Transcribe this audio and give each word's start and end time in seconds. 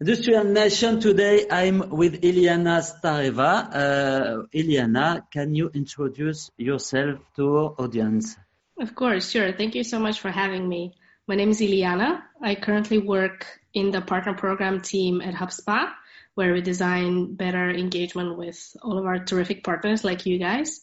Industrial 0.00 0.44
Nation, 0.44 1.00
today 1.00 1.46
I'm 1.50 1.90
with 1.90 2.22
Iliana 2.22 2.78
Stareva. 2.86 3.68
Uh, 3.74 4.46
Iliana, 4.54 5.28
can 5.28 5.56
you 5.56 5.70
introduce 5.74 6.52
yourself 6.56 7.18
to 7.34 7.56
our 7.56 7.74
audience? 7.78 8.36
Of 8.78 8.94
course, 8.94 9.28
sure. 9.28 9.52
Thank 9.52 9.74
you 9.74 9.82
so 9.82 9.98
much 9.98 10.20
for 10.20 10.30
having 10.30 10.68
me. 10.68 10.94
My 11.26 11.34
name 11.34 11.50
is 11.50 11.60
Iliana. 11.60 12.22
I 12.40 12.54
currently 12.54 12.98
work 12.98 13.44
in 13.74 13.90
the 13.90 14.00
partner 14.00 14.34
program 14.34 14.82
team 14.82 15.20
at 15.20 15.34
HubSpot, 15.34 15.90
where 16.36 16.52
we 16.52 16.60
design 16.60 17.34
better 17.34 17.68
engagement 17.68 18.38
with 18.38 18.76
all 18.84 18.98
of 18.98 19.04
our 19.04 19.18
terrific 19.18 19.64
partners 19.64 20.04
like 20.04 20.26
you 20.26 20.38
guys. 20.38 20.80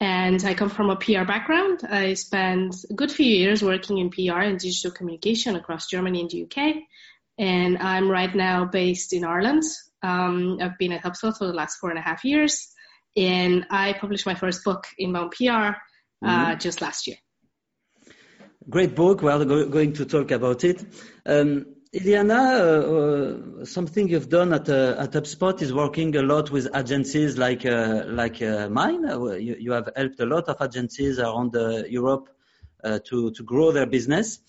And 0.00 0.42
I 0.42 0.54
come 0.54 0.70
from 0.70 0.88
a 0.88 0.96
PR 0.96 1.24
background. 1.26 1.80
I 1.86 2.14
spent 2.14 2.76
a 2.88 2.94
good 2.94 3.12
few 3.12 3.26
years 3.26 3.62
working 3.62 3.98
in 3.98 4.08
PR 4.08 4.40
and 4.40 4.58
digital 4.58 4.90
communication 4.90 5.54
across 5.54 5.86
Germany 5.86 6.22
and 6.22 6.30
the 6.30 6.44
UK 6.44 6.76
and 7.38 7.78
I'm 7.78 8.10
right 8.10 8.34
now 8.34 8.64
based 8.64 9.12
in 9.12 9.24
Ireland. 9.24 9.62
Um, 10.02 10.58
I've 10.60 10.78
been 10.78 10.92
at 10.92 11.02
HubSpot 11.02 11.36
for 11.36 11.46
the 11.46 11.52
last 11.52 11.78
four 11.78 11.90
and 11.90 11.98
a 11.98 12.02
half 12.02 12.24
years, 12.24 12.68
and 13.16 13.66
I 13.70 13.94
published 13.94 14.26
my 14.26 14.34
first 14.34 14.64
book, 14.64 14.84
Inbound 14.98 15.32
PR, 15.32 15.44
uh, 15.50 15.72
mm-hmm. 16.24 16.58
just 16.58 16.80
last 16.80 17.06
year. 17.06 17.16
Great 18.68 18.94
book. 18.94 19.22
We're 19.22 19.44
go- 19.44 19.68
going 19.68 19.92
to 19.94 20.04
talk 20.04 20.30
about 20.30 20.64
it. 20.64 20.84
Um, 21.26 21.66
Iliana, 21.94 22.40
uh, 22.58 23.60
uh, 23.60 23.64
something 23.64 24.08
you've 24.08 24.28
done 24.28 24.52
at, 24.52 24.68
uh, 24.68 24.96
at 24.98 25.12
HubSpot 25.12 25.62
is 25.62 25.72
working 25.72 26.16
a 26.16 26.22
lot 26.22 26.50
with 26.50 26.68
agencies 26.74 27.38
like 27.38 27.64
uh, 27.64 28.02
like 28.06 28.42
uh, 28.42 28.68
mine. 28.68 29.04
You, 29.04 29.56
you, 29.60 29.70
have 29.70 29.90
helped 29.94 30.18
a 30.18 30.26
lot 30.26 30.48
of 30.48 30.60
agencies 30.60 31.20
around 31.20 31.54
Europe 31.88 32.30
to 32.82 33.30
to 33.30 33.42
grow 33.44 33.70
their 33.70 33.86
business. 33.86 34.40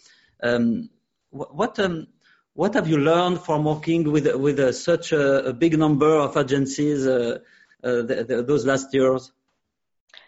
Um, 0.41 0.89
what 1.29 1.77
um, 1.79 2.07
what 2.55 2.73
have 2.73 2.87
you 2.87 2.97
learned 2.97 3.41
from 3.41 3.65
working 3.65 4.09
with 4.09 4.33
with 4.35 4.59
uh, 4.59 4.71
such 4.71 5.11
a, 5.11 5.49
a, 5.49 5.53
big 5.53 5.77
number 5.77 6.15
of 6.15 6.37
agencies 6.37 7.05
uh, 7.05 7.39
uh, 7.83 8.01
those 8.01 8.65
last 8.65 8.93
years? 8.93 9.31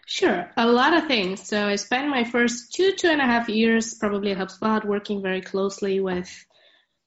Sure, 0.06 0.50
a 0.56 0.66
lot 0.66 0.94
of 0.94 1.06
things. 1.06 1.48
So 1.48 1.66
I 1.66 1.76
spent 1.76 2.08
my 2.08 2.24
first 2.24 2.74
two 2.74 2.92
two 2.92 3.08
and 3.08 3.22
a 3.22 3.26
half 3.26 3.48
years 3.48 3.94
probably 3.94 4.32
at 4.32 4.38
HubSpot 4.38 4.84
working 4.84 5.22
very 5.22 5.40
closely 5.40 6.00
with, 6.00 6.30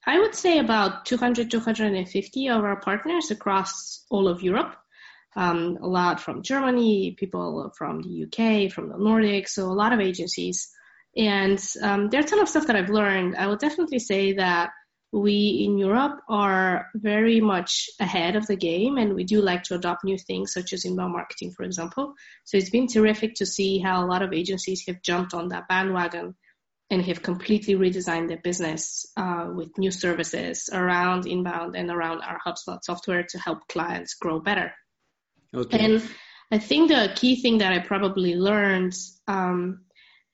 I 0.05 0.19
would 0.19 0.33
say 0.33 0.58
about 0.58 1.05
200 1.05 1.52
250 1.52 2.49
of 2.49 2.64
our 2.64 2.81
partners 2.81 3.30
across 3.30 4.03
all 4.09 4.27
of 4.27 4.42
Europe. 4.42 4.75
Um, 5.36 5.77
a 5.81 5.88
lot 5.88 6.19
from 6.19 6.42
Germany, 6.42 7.16
people 7.17 7.72
from 7.77 8.02
the 8.02 8.25
UK, 8.25 8.72
from 8.72 8.89
the 8.89 8.95
Nordics, 8.95 9.49
so 9.49 9.67
a 9.67 9.80
lot 9.81 9.94
of 9.94 9.99
agencies. 9.99 10.72
And 11.16 11.64
um, 11.81 12.09
there 12.09 12.22
are 12.22 12.23
a 12.23 12.27
ton 12.27 12.39
of 12.39 12.49
stuff 12.49 12.67
that 12.67 12.75
I've 12.75 12.89
learned. 12.89 13.36
I 13.38 13.47
would 13.47 13.59
definitely 13.59 13.99
say 13.99 14.33
that 14.33 14.72
we 15.12 15.64
in 15.66 15.78
Europe 15.78 16.22
are 16.30 16.88
very 16.95 17.42
much 17.42 17.90
ahead 18.00 18.36
of 18.36 18.48
the 18.48 18.56
game 18.56 18.98
and 18.98 19.14
we 19.14 19.26
do 19.26 19.42
like 19.42 19.64
to 19.64 19.76
adopt 19.76 20.06
new 20.06 20.17
things 20.17 20.54
such 20.54 20.72
as 20.72 20.86
inbound 20.86 21.12
marketing, 21.12 21.52
for 21.52 21.64
example. 21.64 22.14
So 22.45 22.58
it's 22.58 22.70
been 22.70 22.88
terrific 22.88 23.36
to 23.36 23.45
see 23.45 23.80
how 23.80 24.04
a 24.04 24.08
lot 24.08 24.22
of 24.22 24.32
agencies 24.32 24.84
have 24.88 25.02
jumped 25.02 25.34
on 25.34 25.50
that 25.50 25.67
bandwagon 25.67 26.36
and 26.89 27.02
have 27.02 27.22
completely 27.22 27.76
redesigned 27.76 28.30
their 28.30 28.38
business 28.38 29.06
uh, 29.17 29.50
with 29.54 29.78
new 29.78 29.92
services 29.92 30.70
around 30.72 31.28
inbound 31.28 31.76
and 31.76 31.89
around 31.89 32.22
our 32.22 32.39
HubSpot 32.45 32.80
software 32.82 33.23
to 33.30 33.38
help 33.38 33.67
clients 33.67 34.16
grow 34.16 34.39
better. 34.39 34.73
Okay. 35.54 35.80
And 35.80 36.09
I 36.52 36.58
think 36.58 36.89
the 36.89 37.12
key 37.16 37.42
thing 37.42 37.59
that 37.59 37.73
I 37.73 37.80
probably 37.80 38.36
learned 38.36 38.95
um, 39.28 39.86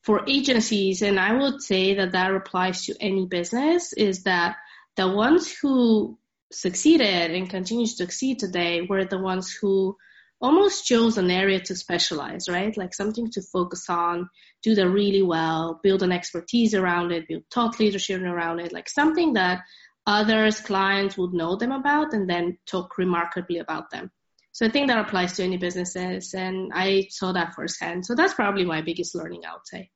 for 0.04 0.24
agencies, 0.28 1.02
and 1.02 1.20
I 1.20 1.34
would 1.34 1.62
say 1.62 1.96
that 1.96 2.12
that 2.12 2.34
applies 2.34 2.86
to 2.86 2.96
any 3.00 3.26
business, 3.26 3.94
is 3.94 4.24
that 4.24 4.58
the 4.98 5.08
ones 5.08 5.56
who 5.62 6.18
succeeded 6.52 7.32
and 7.32 7.50
continue 7.50 7.86
to 7.86 7.92
succeed 7.92 8.40
today 8.40 8.82
were 8.82 9.06
the 9.06 9.20
ones 9.20 9.52
who 9.52 9.96
almost 10.40 10.86
chose 10.86 11.18
an 11.18 11.32
area 11.32 11.60
to 11.60 11.76
specialize, 11.76 12.48
right? 12.50 12.76
Like 12.78 12.94
something 12.94 13.32
to 13.32 13.42
focus 13.42 13.86
on, 13.90 14.30
do 14.64 14.76
that 14.76 14.90
really 14.90 15.22
well, 15.22 15.80
build 15.84 16.04
an 16.04 16.12
expertise 16.12 16.74
around 16.74 17.12
it, 17.12 17.28
build 17.28 17.44
thought 17.52 17.80
leadership 17.80 18.22
around 18.22 18.60
it, 18.60 18.72
like 18.74 18.90
something 18.90 19.34
that 19.34 19.62
others, 20.06 20.60
clients 20.60 21.18
would 21.18 21.34
know 21.34 21.56
them 21.56 21.72
about 21.72 22.14
and 22.14 22.30
then 22.30 22.58
talk 22.66 22.98
remarkably 22.98 23.58
about 23.58 23.90
them. 23.90 24.12
So 24.52 24.66
I 24.66 24.70
think 24.70 24.88
that 24.88 25.00
applies 25.00 25.34
to 25.34 25.44
any 25.44 25.58
businesses 25.58 26.34
and 26.34 26.72
I 26.74 27.08
saw 27.10 27.32
that 27.34 27.54
firsthand. 27.54 28.06
So 28.06 28.16
that's 28.16 28.34
probably 28.34 28.66
my 28.66 28.82
biggest 28.82 29.14
learning, 29.14 29.44
I 29.46 29.54
would 29.54 29.68
say. 29.68 29.92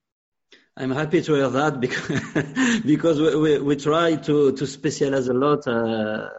I'm 0.82 0.90
happy 0.90 1.22
to 1.22 1.36
hear 1.36 1.50
that 1.50 1.80
because 1.80 2.82
because 2.86 3.22
we, 3.22 3.36
we, 3.36 3.60
we 3.60 3.76
try 3.76 4.16
to, 4.16 4.52
to 4.52 4.66
specialize 4.66 5.28
a 5.28 5.34
lot 5.34 5.68
uh, 5.68 6.30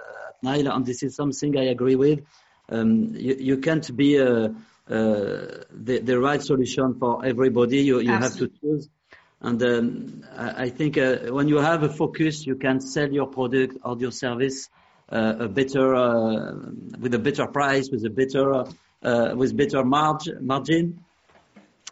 Nile, 0.43 0.73
and 0.73 0.85
this 0.85 1.05
is 1.05 1.15
something 1.15 1.57
I 1.57 1.67
agree 1.67 1.95
with. 1.95 2.23
Um, 2.69 3.15
you, 3.15 3.37
you 3.39 3.59
can't 3.59 3.97
be 3.97 4.19
uh, 4.19 4.25
uh, 4.27 4.49
the, 4.89 6.01
the 6.03 6.19
right 6.19 6.43
solution 6.43 6.99
for 6.99 7.25
everybody. 7.25 7.83
You, 7.83 8.01
you 8.01 8.11
have 8.11 8.37
to 8.39 8.51
choose. 8.61 8.89
And 9.41 9.63
um, 9.63 10.25
I, 10.37 10.65
I 10.65 10.69
think 10.71 10.99
uh, 10.99 11.19
when 11.29 11.47
you 11.47 11.59
have 11.59 11.85
a 11.85 11.89
focus, 11.89 12.45
you 12.45 12.57
can 12.57 12.81
sell 12.81 13.13
your 13.13 13.29
product 13.29 13.77
or 13.85 13.97
your 13.97 14.11
service 14.11 14.69
uh, 15.09 15.35
a 15.39 15.49
better 15.49 15.95
uh, 15.95 16.55
with 16.99 17.15
a 17.15 17.21
better 17.21 17.47
price, 17.47 17.91
with 17.93 18.05
a 18.05 18.11
better 18.11 18.65
with 19.37 19.57
better 19.57 19.85
margin 19.85 20.45
margin 20.45 21.05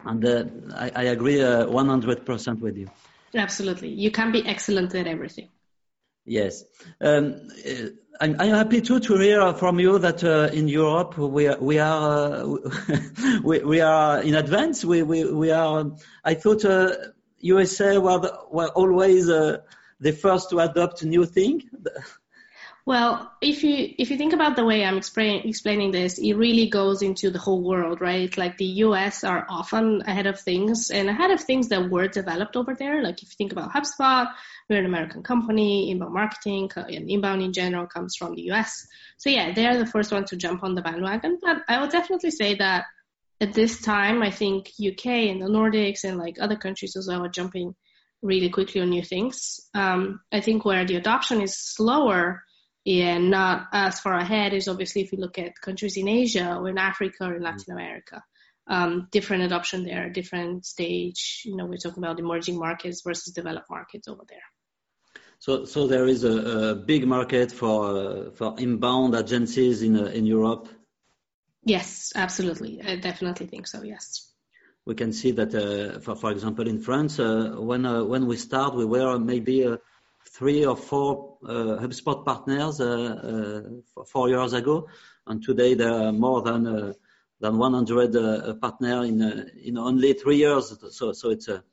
and 0.05 0.25
uh, 0.25 0.43
I, 0.75 0.91
I, 0.95 1.03
agree 1.03 1.41
uh, 1.41 1.65
100% 1.65 2.59
with 2.59 2.77
you. 2.77 2.89
Absolutely. 3.35 3.89
You 3.89 4.11
can 4.11 4.31
be 4.31 4.45
excellent 4.45 4.95
at 4.95 5.07
everything. 5.07 5.49
Yes. 6.25 6.63
Um, 6.99 7.49
uh, 7.65 7.73
I'm, 8.19 8.39
I'm, 8.39 8.49
happy 8.49 8.81
too 8.81 8.99
to 8.99 9.17
hear 9.17 9.53
from 9.53 9.79
you 9.79 9.97
that 9.99 10.23
uh, 10.23 10.49
in 10.53 10.67
Europe 10.67 11.17
we 11.17 11.47
are, 11.47 11.57
we 11.59 11.79
are, 11.79 12.43
uh, 12.43 12.57
we, 13.43 13.59
we, 13.59 13.81
are 13.81 14.21
in 14.21 14.35
advance. 14.35 14.85
We, 14.85 15.01
we, 15.01 15.31
we 15.31 15.51
are, 15.51 15.91
I 16.23 16.35
thought 16.35 16.63
USA 17.39 17.95
uh, 17.95 17.99
were, 17.99 18.19
the, 18.19 18.39
were 18.51 18.69
always 18.69 19.25
the 19.27 20.11
first 20.19 20.49
to 20.51 20.59
adopt 20.59 21.03
new 21.03 21.25
thing. 21.25 21.63
Well, 22.91 23.31
if 23.39 23.63
you 23.63 23.93
if 23.97 24.11
you 24.11 24.17
think 24.17 24.33
about 24.33 24.57
the 24.57 24.65
way 24.65 24.83
I'm 24.83 24.97
explain, 24.97 25.47
explaining 25.47 25.91
this, 25.91 26.17
it 26.17 26.33
really 26.33 26.67
goes 26.67 27.01
into 27.01 27.29
the 27.29 27.39
whole 27.39 27.61
world, 27.61 28.01
right? 28.01 28.37
Like 28.37 28.57
the 28.57 28.65
U.S. 28.85 29.23
are 29.23 29.45
often 29.47 30.01
ahead 30.05 30.27
of 30.27 30.41
things 30.41 30.89
and 30.89 31.07
ahead 31.09 31.31
of 31.31 31.39
things 31.39 31.69
that 31.69 31.89
were 31.89 32.09
developed 32.09 32.57
over 32.57 32.75
there. 32.75 33.01
Like 33.01 33.23
if 33.23 33.29
you 33.29 33.35
think 33.37 33.53
about 33.53 33.71
HubSpot, 33.71 34.27
we're 34.69 34.79
an 34.79 34.85
American 34.85 35.23
company. 35.23 35.89
Inbound 35.89 36.13
marketing 36.13 36.69
and 36.75 37.09
inbound 37.09 37.41
in 37.41 37.53
general 37.53 37.87
comes 37.87 38.17
from 38.17 38.35
the 38.35 38.41
U.S. 38.51 38.85
So 39.19 39.29
yeah, 39.29 39.53
they're 39.53 39.77
the 39.77 39.85
first 39.85 40.11
one 40.11 40.25
to 40.25 40.35
jump 40.35 40.61
on 40.61 40.75
the 40.75 40.81
bandwagon. 40.81 41.39
But 41.41 41.59
I 41.69 41.79
would 41.79 41.91
definitely 41.91 42.31
say 42.31 42.55
that 42.55 42.87
at 43.39 43.53
this 43.53 43.79
time, 43.79 44.21
I 44.21 44.31
think 44.31 44.67
UK 44.85 45.05
and 45.31 45.41
the 45.41 45.47
Nordics 45.47 46.03
and 46.03 46.17
like 46.17 46.41
other 46.41 46.57
countries 46.57 46.97
as 46.97 47.07
well 47.07 47.23
are 47.23 47.29
jumping 47.29 47.73
really 48.21 48.49
quickly 48.49 48.81
on 48.81 48.89
new 48.89 49.01
things. 49.01 49.61
Um, 49.73 50.19
I 50.29 50.41
think 50.41 50.65
where 50.65 50.85
the 50.85 50.97
adoption 50.97 51.39
is 51.41 51.57
slower 51.57 52.43
and 52.85 53.29
not 53.29 53.67
as 53.71 53.99
far 53.99 54.13
ahead 54.13 54.53
is 54.53 54.67
obviously 54.67 55.01
if 55.01 55.11
you 55.11 55.19
look 55.19 55.37
at 55.37 55.59
countries 55.61 55.97
in 55.97 56.07
Asia 56.07 56.55
or 56.55 56.69
in 56.69 56.77
Africa 56.77 57.25
or 57.25 57.35
in 57.35 57.43
Latin 57.43 57.59
mm-hmm. 57.61 57.71
America. 57.73 58.23
Um, 58.67 59.07
different 59.11 59.43
adoption 59.43 59.83
there, 59.83 60.09
different 60.09 60.65
stage. 60.65 61.41
You 61.45 61.57
know, 61.57 61.65
we're 61.65 61.77
talking 61.77 62.03
about 62.03 62.19
emerging 62.19 62.57
markets 62.57 63.01
versus 63.03 63.33
developed 63.33 63.69
markets 63.69 64.07
over 64.07 64.23
there. 64.29 64.43
So, 65.39 65.65
so 65.65 65.87
there 65.87 66.05
is 66.05 66.23
a, 66.23 66.69
a 66.69 66.75
big 66.75 67.07
market 67.07 67.51
for 67.51 67.97
uh, 67.97 68.31
for 68.31 68.55
inbound 68.59 69.15
agencies 69.15 69.81
in 69.81 69.97
uh, 69.97 70.05
in 70.05 70.25
Europe. 70.25 70.69
Yes, 71.63 72.13
absolutely. 72.15 72.81
I 72.81 72.97
definitely 72.97 73.47
think 73.47 73.67
so. 73.67 73.81
Yes. 73.81 74.31
We 74.85 74.95
can 74.95 75.13
see 75.13 75.31
that, 75.31 75.53
uh, 75.53 75.99
for 75.99 76.15
for 76.15 76.31
example, 76.31 76.67
in 76.67 76.79
France, 76.79 77.19
uh, 77.19 77.55
when 77.57 77.85
uh, 77.85 78.03
when 78.03 78.27
we 78.27 78.37
start, 78.37 78.75
we 78.75 78.85
were 78.85 79.17
maybe 79.19 79.65
uh, 79.65 79.77
three 80.29 80.65
or 80.65 80.75
four 80.75 81.37
uh, 81.43 81.77
HubSpot 81.81 82.25
partners 82.25 82.79
uh, 82.79 83.63
uh, 83.97 84.03
four 84.05 84.29
years 84.29 84.53
ago, 84.53 84.87
and 85.27 85.43
today 85.43 85.73
there 85.73 85.93
are 85.93 86.11
more 86.11 86.41
than 86.41 86.95
than 87.39 87.57
100 87.57 88.61
partners 88.61 89.09
in 89.09 89.21
in 89.63 89.77
only 89.77 90.13
three 90.13 90.37
years. 90.37 90.77
So 90.91 91.11
so 91.11 91.29
it's 91.29 91.47
a 91.47 91.63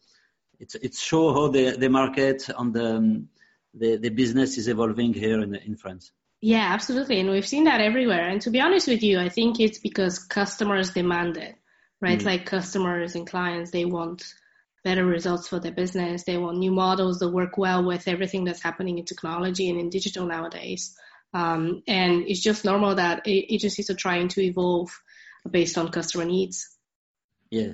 it's 0.59 0.75
it's 0.77 1.01
show 1.01 1.33
how 1.33 1.49
the 1.49 1.77
the 1.77 1.89
market 1.89 2.49
and 2.57 2.75
the 2.75 2.97
um, 2.97 3.29
the, 3.75 3.97
the 3.97 4.11
business 4.11 4.59
is 4.59 4.69
evolving 4.69 5.15
here 5.15 5.41
in 5.43 5.55
in 5.55 5.77
France. 5.77 6.13
Yeah, 6.41 6.73
absolutely. 6.73 7.19
And 7.19 7.31
we've 7.31 7.47
seen 7.47 7.65
that 7.65 7.81
everywhere. 7.81 8.29
And 8.29 8.41
to 8.43 8.51
be 8.51 8.61
honest 8.61 8.87
with 8.87 9.03
you, 9.03 9.19
I 9.19 9.29
think 9.29 9.59
it's 9.59 9.79
because 9.79 10.21
customers 10.21 10.91
demand 10.91 11.37
it, 11.37 11.57
right? 12.01 12.21
Mm. 12.21 12.25
Like 12.25 12.47
customers 12.47 13.17
and 13.17 13.27
clients, 13.27 13.73
they 13.73 13.85
want 13.85 14.23
better 14.85 15.05
results 15.05 15.49
for 15.49 15.59
their 15.59 15.73
business. 15.73 16.25
They 16.25 16.39
want 16.39 16.59
new 16.59 16.71
models 16.71 17.19
that 17.19 17.29
work 17.29 17.59
well 17.59 17.85
with 17.85 18.09
everything 18.09 18.45
that's 18.45 18.63
happening 18.63 18.99
in 18.99 19.05
technology 19.05 19.69
and 19.71 19.79
in 19.79 19.91
digital 19.91 20.27
nowadays. 20.27 20.95
Um, 21.35 21.83
and 21.87 22.25
it's 22.27 22.41
just 22.41 22.65
normal 22.65 22.95
that 22.95 23.23
agencies 23.27 23.91
are 23.91 23.95
trying 23.95 24.29
to 24.29 24.41
evolve 24.41 24.91
based 25.49 25.77
on 25.77 25.91
customer 25.91 26.25
needs. 26.25 26.69
Yeah. 27.51 27.73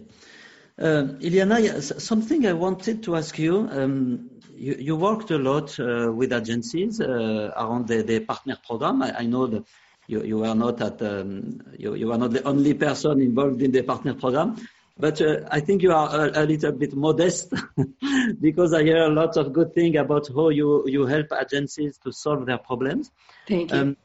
Uh, 0.77 1.15
Iliana, 1.21 2.01
something 2.01 2.47
I 2.47 2.53
wanted 2.53 3.05
to 3.05 3.17
ask 3.17 3.39
you. 3.39 3.69
Um, 3.71 4.31
you, 4.57 4.75
you, 4.79 4.97
worked 4.97 5.31
a 5.31 5.39
lot 5.39 5.79
uh, 5.79 6.11
with 6.13 6.33
agencies 6.33 7.01
uh, 7.01 7.53
around 7.57 7.87
the, 7.87 8.03
the, 8.03 8.21
partner 8.21 8.59
program. 8.67 9.03
I, 9.03 9.19
I 9.19 9.27
know 9.27 9.47
that 9.47 9.65
you, 10.09 10.25
you 10.25 10.55
not 10.55 10.81
at 10.81 11.01
um, 11.03 11.61
you, 11.79 11.95
you 11.95 12.13
are 12.13 12.19
not 12.19 12.33
the 12.33 12.43
only 12.43 12.75
person 12.75 13.21
involved 13.21 13.63
in 13.63 13.71
the 13.71 13.83
partner 13.83 14.15
program, 14.15 14.57
but 14.97 15.21
uh, 15.21 15.41
I 15.51 15.61
think 15.61 15.83
you 15.83 15.93
are 15.93 16.09
a, 16.09 16.45
a 16.45 16.47
little 16.47 16.73
bit 16.73 16.95
modest 16.95 17.53
because 18.41 18.73
I 18.73 18.85
hear 18.85 19.05
a 19.05 19.09
lot 19.09 19.37
of 19.37 19.53
good 19.53 19.75
things 19.75 19.97
about 19.97 20.29
how 20.29 20.51
you, 20.51 20.85
you 20.87 21.07
help 21.07 21.27
agencies 21.33 21.99
to 22.05 22.13
solve 22.13 22.47
their 22.47 22.59
problems. 22.59 23.11
Thank 23.49 23.73
you. 23.73 23.79
Um, 23.79 23.97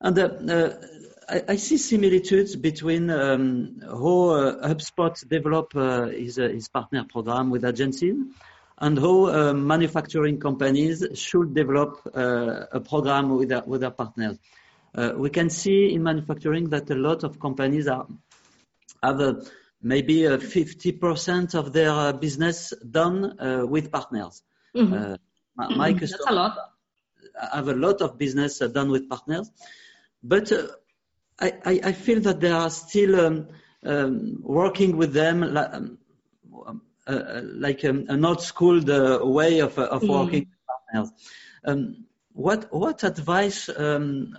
and 0.00 0.18
uh, 0.18 0.22
uh, 0.22 0.74
I, 1.28 1.42
I, 1.48 1.56
see 1.56 1.78
similitudes 1.78 2.54
between 2.54 3.08
um, 3.08 3.80
how 3.82 4.28
uh, 4.28 4.68
HubSpot 4.68 5.28
develop 5.28 5.74
uh, 5.74 6.08
his, 6.08 6.38
uh, 6.38 6.48
his 6.48 6.68
partner 6.68 7.04
program 7.08 7.48
with 7.48 7.64
agencies 7.64 8.16
and 8.78 8.98
how 8.98 9.52
manufacturing 9.54 10.38
companies 10.38 11.02
should 11.14 11.54
develop 11.54 11.98
a 12.14 12.78
program 12.80 13.34
with 13.34 13.48
their, 13.48 13.62
with 13.62 13.80
their 13.80 13.90
partners. 13.90 14.36
we 15.16 15.30
can 15.30 15.48
see 15.48 15.94
in 15.94 16.02
manufacturing 16.02 16.68
that 16.68 16.90
a 16.90 16.94
lot 16.94 17.24
of 17.24 17.40
companies 17.40 17.88
are, 17.88 18.06
have 19.02 19.20
a, 19.20 19.42
maybe 19.86 20.22
50% 20.22 21.54
of 21.54 21.72
their 21.72 22.12
business 22.12 22.72
done 22.90 23.68
with 23.70 23.90
partners. 23.90 24.42
Mm-hmm. 24.74 25.14
my, 25.56 25.68
my 25.74 25.90
mm-hmm. 25.90 25.98
That's 25.98 26.26
a 26.26 26.32
lot. 26.32 26.58
have 27.52 27.68
a 27.68 27.74
lot 27.74 28.02
of 28.02 28.18
business 28.18 28.58
done 28.58 28.90
with 28.90 29.08
partners. 29.08 29.50
But 30.22 30.50
uh, 30.52 30.66
I, 31.38 31.52
I, 31.64 31.80
I, 31.84 31.92
feel 31.92 32.20
that 32.22 32.40
they 32.40 32.50
are 32.50 32.70
still 32.70 33.20
um, 33.20 33.48
um, 33.84 34.38
working 34.42 34.96
with 34.96 35.12
them 35.12 35.40
like, 35.40 35.72
um, 35.72 35.98
uh, 36.66 36.72
uh 37.06 37.42
like 37.44 37.84
um, 37.84 38.06
an 38.08 38.24
old 38.24 38.40
school 38.40 38.80
way 38.80 39.60
of, 39.60 39.78
of 39.78 40.02
mm. 40.02 40.08
working 40.08 40.48
with 40.50 40.58
partners. 40.66 41.12
Um, 41.64 42.06
what 42.32 42.72
what 42.72 43.04
advice 43.04 43.68
um, 43.68 44.36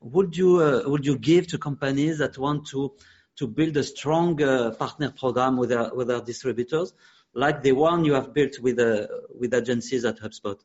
would 0.00 0.36
you 0.36 0.62
uh, 0.62 0.82
would 0.86 1.04
you 1.04 1.18
give 1.18 1.48
to 1.48 1.58
companies 1.58 2.18
that 2.18 2.38
want 2.38 2.66
to 2.68 2.92
to 3.40 3.46
build 3.46 3.74
a 3.78 3.82
strong 3.82 4.40
uh, 4.42 4.70
partner 4.72 5.10
program 5.10 5.56
with 5.56 5.72
our, 5.72 5.94
with 5.94 6.08
their 6.08 6.20
distributors, 6.20 6.92
like 7.32 7.62
the 7.62 7.72
one 7.72 8.04
you 8.04 8.12
have 8.12 8.34
built 8.34 8.60
with 8.60 8.78
uh, 8.78 9.06
with 9.38 9.54
agencies 9.54 10.04
at 10.04 10.20
HubSpot? 10.20 10.58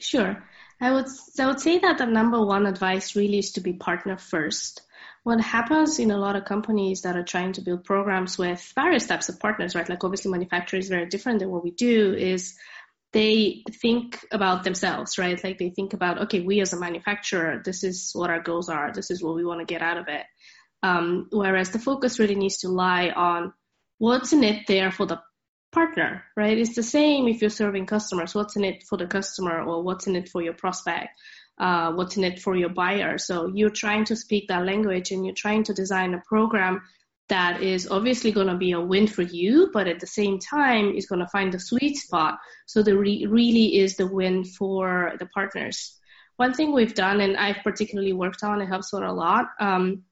Sure. 0.00 0.42
I 0.80 0.90
would 0.90 1.06
I 1.38 1.46
would 1.46 1.60
say 1.60 1.78
that 1.78 1.98
the 1.98 2.06
number 2.06 2.44
one 2.44 2.64
advice 2.66 3.14
really 3.14 3.38
is 3.38 3.52
to 3.52 3.60
be 3.60 3.74
partner 3.74 4.16
first. 4.16 4.80
What 5.22 5.40
happens 5.40 5.98
in 5.98 6.10
a 6.10 6.18
lot 6.18 6.36
of 6.36 6.46
companies 6.46 7.02
that 7.02 7.16
are 7.16 7.24
trying 7.24 7.52
to 7.54 7.62
build 7.62 7.84
programs 7.84 8.38
with 8.38 8.72
various 8.74 9.06
types 9.06 9.28
of 9.28 9.38
partners, 9.38 9.74
right? 9.74 9.88
Like 9.88 10.02
obviously 10.02 10.30
manufacturing 10.30 10.82
is 10.82 10.88
very 10.88 11.06
different 11.06 11.40
than 11.40 11.50
what 11.50 11.64
we 11.64 11.70
do 11.72 12.14
is 12.14 12.54
they 13.12 13.62
think 13.80 14.18
about 14.32 14.64
themselves, 14.64 15.18
right? 15.18 15.42
Like 15.42 15.58
they 15.58 15.70
think 15.70 15.94
about, 15.94 16.22
okay, 16.22 16.40
we 16.40 16.60
as 16.60 16.72
a 16.72 16.80
manufacturer, 16.80 17.62
this 17.64 17.84
is 17.84 18.10
what 18.12 18.28
our 18.28 18.40
goals 18.40 18.68
are. 18.68 18.92
This 18.92 19.10
is 19.10 19.22
what 19.22 19.36
we 19.36 19.44
want 19.44 19.60
to 19.60 19.72
get 19.72 19.82
out 19.82 19.98
of 19.98 20.08
it. 20.08 20.26
Um, 20.84 21.28
whereas 21.30 21.70
the 21.70 21.78
focus 21.78 22.18
really 22.18 22.34
needs 22.34 22.58
to 22.58 22.68
lie 22.68 23.08
on 23.08 23.54
what's 23.96 24.34
in 24.34 24.44
it 24.44 24.66
there 24.66 24.92
for 24.92 25.06
the 25.06 25.18
partner, 25.72 26.24
right? 26.36 26.58
It's 26.58 26.74
the 26.74 26.82
same 26.82 27.26
if 27.26 27.40
you're 27.40 27.48
serving 27.48 27.86
customers. 27.86 28.34
What's 28.34 28.56
in 28.56 28.64
it 28.64 28.82
for 28.82 28.98
the 28.98 29.06
customer 29.06 29.62
or 29.62 29.82
what's 29.82 30.06
in 30.06 30.14
it 30.14 30.28
for 30.28 30.42
your 30.42 30.52
prospect? 30.52 31.08
Uh, 31.58 31.92
what's 31.92 32.18
in 32.18 32.24
it 32.24 32.38
for 32.38 32.54
your 32.54 32.68
buyer? 32.68 33.16
So 33.16 33.50
you're 33.54 33.70
trying 33.70 34.04
to 34.06 34.16
speak 34.16 34.48
that 34.48 34.66
language 34.66 35.10
and 35.10 35.24
you're 35.24 35.34
trying 35.34 35.64
to 35.64 35.72
design 35.72 36.12
a 36.12 36.22
program 36.28 36.82
that 37.30 37.62
is 37.62 37.88
obviously 37.90 38.30
going 38.30 38.48
to 38.48 38.56
be 38.58 38.72
a 38.72 38.80
win 38.80 39.06
for 39.06 39.22
you, 39.22 39.70
but 39.72 39.88
at 39.88 40.00
the 40.00 40.06
same 40.06 40.38
time 40.38 40.90
is 40.90 41.06
going 41.06 41.20
to 41.20 41.28
find 41.28 41.50
the 41.50 41.58
sweet 41.58 41.96
spot. 41.96 42.38
So 42.66 42.82
the 42.82 42.98
re- 42.98 43.24
really 43.24 43.78
is 43.78 43.96
the 43.96 44.06
win 44.06 44.44
for 44.44 45.14
the 45.18 45.26
partners. 45.26 45.98
One 46.36 46.52
thing 46.52 46.74
we've 46.74 46.94
done, 46.94 47.22
and 47.22 47.38
I've 47.38 47.62
particularly 47.64 48.12
worked 48.12 48.42
on, 48.44 48.60
it 48.60 48.66
helps 48.66 48.92
with 48.92 49.04
a 49.04 49.12
lot, 49.12 49.46
um, 49.58 50.02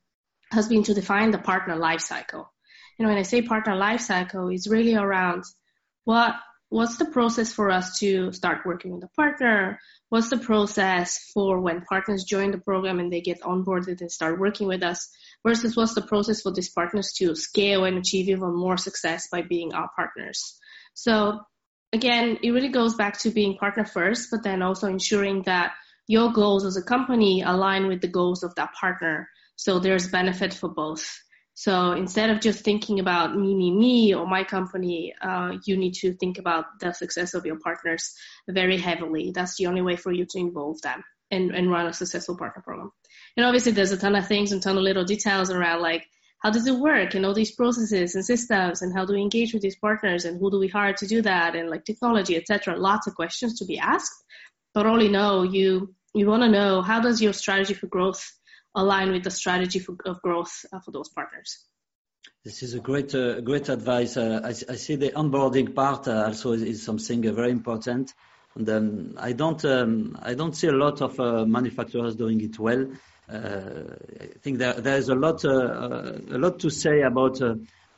has 0.52 0.68
been 0.68 0.84
to 0.84 0.94
define 0.94 1.30
the 1.30 1.38
partner 1.38 1.76
lifecycle 1.76 2.46
you 2.98 3.04
know, 3.04 3.10
when 3.10 3.18
I 3.18 3.22
say 3.22 3.42
partner 3.42 3.74
lifecycle, 3.74 4.54
it's 4.54 4.68
really 4.68 4.94
around 4.94 5.44
what 6.04 6.34
what's 6.68 6.96
the 6.96 7.04
process 7.04 7.52
for 7.52 7.70
us 7.70 7.98
to 7.98 8.32
start 8.32 8.64
working 8.64 8.94
with 8.94 9.04
a 9.04 9.08
partner? 9.08 9.78
What's 10.08 10.30
the 10.30 10.38
process 10.38 11.18
for 11.34 11.60
when 11.60 11.82
partners 11.82 12.24
join 12.24 12.50
the 12.50 12.58
program 12.58 12.98
and 12.98 13.12
they 13.12 13.20
get 13.20 13.42
onboarded 13.42 14.00
and 14.00 14.10
start 14.10 14.40
working 14.40 14.68
with 14.68 14.82
us? 14.82 15.10
Versus 15.44 15.76
what's 15.76 15.94
the 15.94 16.02
process 16.02 16.42
for 16.42 16.52
these 16.52 16.70
partners 16.70 17.12
to 17.14 17.34
scale 17.34 17.84
and 17.84 17.98
achieve 17.98 18.28
even 18.28 18.54
more 18.54 18.76
success 18.76 19.28
by 19.30 19.42
being 19.42 19.74
our 19.74 19.90
partners? 19.96 20.58
So 20.94 21.40
again, 21.92 22.38
it 22.42 22.52
really 22.52 22.70
goes 22.70 22.94
back 22.94 23.18
to 23.20 23.30
being 23.30 23.58
partner 23.58 23.84
first, 23.84 24.28
but 24.30 24.42
then 24.42 24.62
also 24.62 24.86
ensuring 24.86 25.42
that 25.42 25.72
your 26.06 26.32
goals 26.32 26.64
as 26.64 26.76
a 26.76 26.82
company 26.82 27.42
align 27.42 27.86
with 27.86 28.00
the 28.00 28.08
goals 28.08 28.42
of 28.44 28.54
that 28.54 28.72
partner. 28.80 29.28
So 29.62 29.78
there's 29.78 30.08
benefit 30.08 30.52
for 30.52 30.68
both. 30.68 31.08
So 31.54 31.92
instead 31.92 32.30
of 32.30 32.40
just 32.40 32.64
thinking 32.64 32.98
about 32.98 33.36
me, 33.36 33.54
me, 33.54 33.70
me, 33.70 34.12
or 34.12 34.26
my 34.26 34.42
company, 34.42 35.14
uh, 35.22 35.52
you 35.64 35.76
need 35.76 35.94
to 36.00 36.14
think 36.14 36.38
about 36.38 36.80
the 36.80 36.92
success 36.92 37.32
of 37.34 37.46
your 37.46 37.60
partners 37.60 38.12
very 38.50 38.76
heavily. 38.76 39.30
That's 39.32 39.56
the 39.56 39.66
only 39.66 39.80
way 39.80 39.94
for 39.94 40.10
you 40.10 40.26
to 40.30 40.38
involve 40.40 40.82
them 40.82 41.04
and, 41.30 41.54
and 41.54 41.70
run 41.70 41.86
a 41.86 41.92
successful 41.92 42.36
partner 42.36 42.60
program. 42.60 42.90
And 43.36 43.46
obviously, 43.46 43.70
there's 43.70 43.92
a 43.92 43.96
ton 43.96 44.16
of 44.16 44.26
things 44.26 44.50
and 44.50 44.60
ton 44.60 44.78
of 44.78 44.82
little 44.82 45.04
details 45.04 45.48
around 45.48 45.80
like 45.80 46.08
how 46.40 46.50
does 46.50 46.66
it 46.66 46.74
work 46.74 47.14
and 47.14 47.24
all 47.24 47.34
these 47.34 47.54
processes 47.54 48.16
and 48.16 48.24
systems 48.24 48.82
and 48.82 48.92
how 48.92 49.04
do 49.04 49.12
we 49.12 49.20
engage 49.20 49.52
with 49.52 49.62
these 49.62 49.76
partners 49.76 50.24
and 50.24 50.40
who 50.40 50.50
do 50.50 50.58
we 50.58 50.66
hire 50.66 50.94
to 50.94 51.06
do 51.06 51.22
that 51.22 51.54
and 51.54 51.70
like 51.70 51.84
technology, 51.84 52.36
etc. 52.36 52.76
Lots 52.76 53.06
of 53.06 53.14
questions 53.14 53.60
to 53.60 53.64
be 53.64 53.78
asked, 53.78 54.24
but 54.74 54.86
only 54.86 55.06
know 55.06 55.44
you 55.44 55.94
you 56.14 56.26
want 56.26 56.42
to 56.42 56.48
know 56.48 56.82
how 56.82 57.00
does 57.00 57.22
your 57.22 57.32
strategy 57.32 57.74
for 57.74 57.86
growth 57.86 58.28
align 58.74 59.12
with 59.12 59.24
the 59.24 59.30
strategy 59.30 59.78
for, 59.78 59.96
of 60.04 60.20
growth 60.22 60.64
uh, 60.72 60.80
for 60.80 60.90
those 60.90 61.08
partners. 61.08 61.64
This 62.44 62.62
is 62.62 62.74
a 62.74 62.80
great, 62.80 63.14
uh, 63.14 63.40
great 63.40 63.68
advice. 63.68 64.16
Uh, 64.16 64.40
I, 64.42 64.48
I, 64.48 64.76
see 64.76 64.96
the 64.96 65.10
onboarding 65.10 65.74
part 65.74 66.08
uh, 66.08 66.24
also 66.26 66.52
is, 66.52 66.62
is 66.62 66.82
something 66.82 67.26
uh, 67.26 67.32
very 67.32 67.50
important, 67.50 68.12
and 68.56 68.68
um, 68.68 69.14
I 69.16 69.32
don't, 69.32 69.64
um, 69.64 70.18
I 70.20 70.34
don't 70.34 70.54
see 70.54 70.66
a 70.66 70.72
lot 70.72 71.00
of 71.02 71.18
uh, 71.20 71.44
manufacturers 71.44 72.16
doing 72.16 72.40
it 72.40 72.58
well. 72.58 72.86
I 73.28 74.26
think 74.42 74.58
there, 74.58 74.74
there 74.74 74.98
is 74.98 75.08
a 75.08 75.14
lot, 75.14 75.44
a 75.44 76.20
lot 76.26 76.58
to 76.58 76.68
say 76.68 77.00
about 77.00 77.40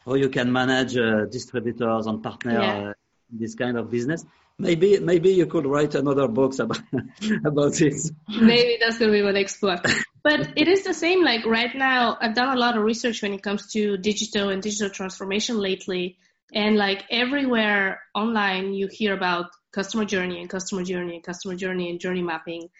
how 0.05 0.15
you 0.15 0.29
can 0.29 0.53
manage 0.53 0.93
distributors 1.33 2.07
and 2.07 2.23
partners 2.23 2.63
yeah. 2.63 2.93
in 3.33 3.39
this 3.41 3.57
kind 3.57 3.77
of 3.77 3.91
business. 3.91 4.25
Maybe, 4.59 5.01
maybe 5.01 5.31
you 5.31 5.47
could 5.47 5.67
write 5.67 5.97
another 5.97 6.29
book 6.29 6.57
about 6.61 6.79
about 7.45 7.75
this. 7.75 8.13
Maybe 8.29 8.79
that's 8.81 8.99
gonna 8.99 9.11
be 9.11 9.23
my 9.23 9.33
next 9.33 9.61
book. 9.61 9.85
But 10.25 10.55
it 10.57 10.69
is 10.69 10.85
the 10.85 10.95
same. 10.95 11.23
Like 11.23 11.45
right 11.45 11.75
now, 11.75 12.17
I've 12.19 12.35
done 12.35 12.57
a 12.57 12.59
lot 12.59 12.79
of 12.79 12.83
research 12.83 13.23
when 13.23 13.35
it 13.35 13.43
comes 13.43 13.71
to 13.73 13.99
digital 13.99 14.49
and 14.49 14.63
digital 14.63 14.89
transformation 14.89 15.59
lately. 15.59 16.17
And 16.53 16.77
like 16.77 17.05
everywhere 17.11 18.01
online, 18.15 18.73
you 18.73 18.89
hear 18.91 19.13
about 19.13 19.51
customer 19.73 20.07
journey 20.07 20.41
and 20.41 20.49
customer 20.49 20.83
journey 20.83 21.17
and 21.17 21.23
customer 21.23 21.57
journey 21.57 21.91
and 21.91 22.01
journey 22.01 22.23
mapping. 22.23 22.71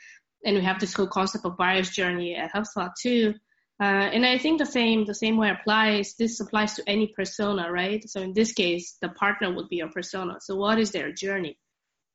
And 0.45 0.57
we 0.57 0.63
have 0.65 0.81
this 0.81 0.95
whole 0.95 1.07
concept 1.07 1.45
of 1.45 1.59
buyer's 1.59 1.91
journey 1.91 2.35
at 2.35 2.53
HubSpot 2.53 2.91
too. 2.99 3.35
Uh, 3.79 4.09
and 4.15 4.25
I 4.25 4.39
think 4.39 4.59
the 4.59 4.67
same 4.67 5.05
the 5.05 5.15
same 5.15 5.37
way 5.37 5.51
applies. 5.51 6.15
This 6.15 6.41
applies 6.41 6.75
to 6.77 6.89
any 6.89 7.09
persona, 7.09 7.71
right? 7.71 8.09
So 8.09 8.23
in 8.23 8.33
this 8.33 8.53
case, 8.53 8.97
the 9.03 9.09
partner 9.11 9.53
would 9.53 9.69
be 9.69 9.77
your 9.77 9.91
persona. 9.91 10.37
So 10.41 10.57
what 10.57 10.79
is 10.79 10.93
their 10.93 11.13
journey? 11.13 11.59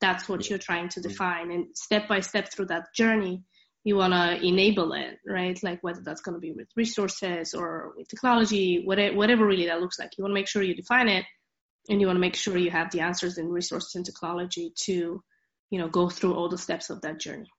that's 0.02 0.30
what 0.30 0.50
you're 0.50 0.60
trying 0.60 0.90
to 0.90 1.02
define 1.02 1.52
and 1.52 1.68
step 1.76 2.08
by 2.08 2.22
step 2.22 2.52
through 2.52 2.68
that 2.68 2.94
journey 2.94 3.44
you 3.84 3.96
want 3.96 4.14
to 4.14 4.46
enable 4.46 4.94
it 4.94 5.20
right 5.26 5.62
like 5.64 5.82
whether 5.82 6.02
that's 6.04 6.22
going 6.22 6.36
to 6.36 6.42
be 6.42 6.52
with 6.52 6.68
resources 6.76 7.54
or 7.54 7.94
with 7.98 8.08
technology 8.08 8.84
whatever, 8.86 9.16
whatever 9.16 9.46
really 9.46 9.68
that 9.68 9.82
looks 9.82 10.00
like 10.00 10.12
you 10.18 10.24
want 10.24 10.32
to 10.32 10.40
make 10.40 10.48
sure 10.48 10.62
you 10.62 10.76
define 10.76 11.08
it 11.08 11.26
and 11.90 12.02
you 12.02 12.08
want 12.08 12.18
to 12.18 12.22
make 12.22 12.36
sure 12.36 12.58
you 12.58 12.72
have 12.72 12.92
the 12.92 13.00
answers 13.00 13.38
in 13.38 13.50
resources 13.50 13.96
and 13.96 14.06
technology 14.06 14.74
to 14.76 15.24
you 15.70 15.80
know 15.80 15.88
go 15.88 16.10
through 16.10 16.34
all 16.34 16.50
the 16.50 16.58
steps 16.58 16.90
of 16.90 17.02
that 17.02 17.20
journey 17.20 17.50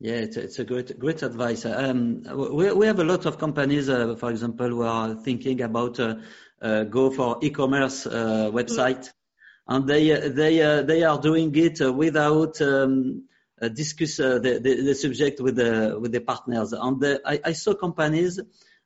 yeah, 0.00 0.14
it's, 0.14 0.36
it's 0.36 0.58
a 0.58 0.64
great 0.64 0.98
great 0.98 1.22
advice. 1.22 1.64
Um, 1.64 2.24
we 2.34 2.72
we 2.72 2.86
have 2.86 2.98
a 2.98 3.04
lot 3.04 3.26
of 3.26 3.38
companies, 3.38 3.88
uh, 3.88 4.16
for 4.16 4.30
example, 4.30 4.68
who 4.68 4.82
are 4.82 5.14
thinking 5.14 5.62
about 5.62 6.00
uh, 6.00 6.16
uh, 6.60 6.82
go 6.82 7.12
for 7.12 7.38
e-commerce 7.40 8.04
uh, 8.04 8.50
website. 8.52 8.98
Mm-hmm 8.98 9.18
and 9.66 9.86
they 9.86 10.28
they 10.28 10.60
uh, 10.62 10.82
they 10.82 11.02
are 11.02 11.20
doing 11.20 11.54
it 11.54 11.80
without 11.94 12.60
um, 12.60 13.24
discuss 13.68 14.16
the, 14.16 14.60
the, 14.62 14.82
the 14.82 14.94
subject 14.94 15.40
with 15.40 15.56
the 15.56 15.96
with 16.00 16.12
the 16.12 16.20
partners. 16.20 16.72
And 16.72 17.04
I, 17.24 17.40
I 17.44 17.52
saw 17.52 17.74
companies 17.74 18.40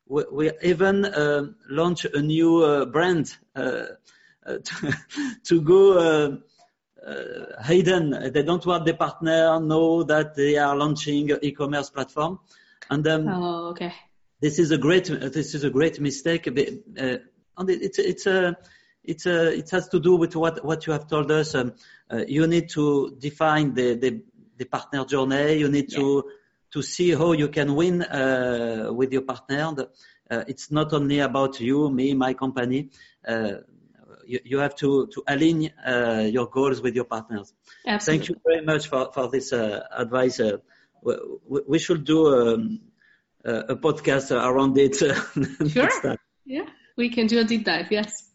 we, 0.08 0.24
we 0.30 0.50
even 0.62 1.04
uh, 1.04 1.46
launch 1.68 2.04
a 2.06 2.22
new 2.22 2.62
uh, 2.62 2.86
brand 2.86 3.36
uh, 3.54 3.84
to, 4.46 4.92
to, 5.44 5.60
go 5.60 6.38
hidden. 7.62 8.32
They 8.32 8.42
don't 8.42 8.64
want 8.66 8.86
the 8.86 8.94
partner 8.94 9.60
know 9.60 10.02
that 10.04 10.34
they 10.34 10.56
are 10.56 10.76
launching 10.76 11.30
an 11.30 11.38
e-commerce 11.42 11.90
platform. 11.90 12.40
And 12.90 13.06
um, 13.06 13.28
oh, 13.28 13.68
okay. 13.70 13.92
This 14.40 14.58
is 14.58 14.70
a 14.70 14.78
great 14.78 15.06
this 15.06 15.54
is 15.54 15.64
a 15.64 15.70
great 15.70 16.00
mistake. 16.00 16.46
and 16.46 16.58
it, 16.96 17.22
it's 17.82 17.98
it's 17.98 18.26
a 18.26 18.56
it 19.04 19.26
uh, 19.26 19.50
it 19.50 19.70
has 19.70 19.88
to 19.88 20.00
do 20.00 20.16
with 20.16 20.36
what 20.36 20.64
what 20.64 20.86
you 20.86 20.92
have 20.92 21.08
told 21.08 21.30
us. 21.30 21.54
Um, 21.54 21.74
uh, 22.10 22.24
you 22.26 22.46
need 22.46 22.70
to 22.70 23.16
define 23.18 23.74
the, 23.74 23.94
the 23.94 24.22
the 24.58 24.64
partner 24.64 25.04
journey. 25.04 25.54
You 25.54 25.68
need 25.68 25.92
yeah. 25.92 25.98
to 25.98 26.24
to 26.72 26.82
see 26.82 27.14
how 27.14 27.32
you 27.32 27.48
can 27.48 27.74
win 27.74 28.02
uh, 28.02 28.90
with 28.92 29.12
your 29.12 29.22
partner. 29.22 29.74
Uh, 30.30 30.44
it's 30.46 30.70
not 30.70 30.92
only 30.92 31.20
about 31.20 31.58
you, 31.60 31.90
me, 31.90 32.12
my 32.14 32.34
company. 32.34 32.90
Uh, 33.26 33.52
you, 34.26 34.40
you, 34.44 34.58
have 34.58 34.74
to 34.74 35.06
to 35.06 35.22
align 35.26 35.70
uh, 35.86 36.28
your 36.30 36.46
goals 36.46 36.82
with 36.82 36.94
your 36.94 37.06
partners. 37.06 37.54
Absolutely. 37.86 38.26
Thank 38.26 38.28
you 38.28 38.36
very 38.46 38.64
much 38.64 38.88
for 38.88 39.10
for 39.12 39.28
this 39.28 39.52
advice. 39.52 40.40
We, 41.02 41.60
we, 41.66 41.78
should 41.78 42.04
do 42.04 42.26
um, 42.26 42.80
a 43.44 43.76
podcast 43.76 44.30
around 44.30 44.76
it. 44.76 44.96
sure. 45.70 46.16
Yeah, 46.44 46.66
we 46.96 47.08
can 47.08 47.26
do 47.26 47.38
a 47.38 47.44
deep 47.44 47.64
dive. 47.64 47.90
Yes 47.90 48.27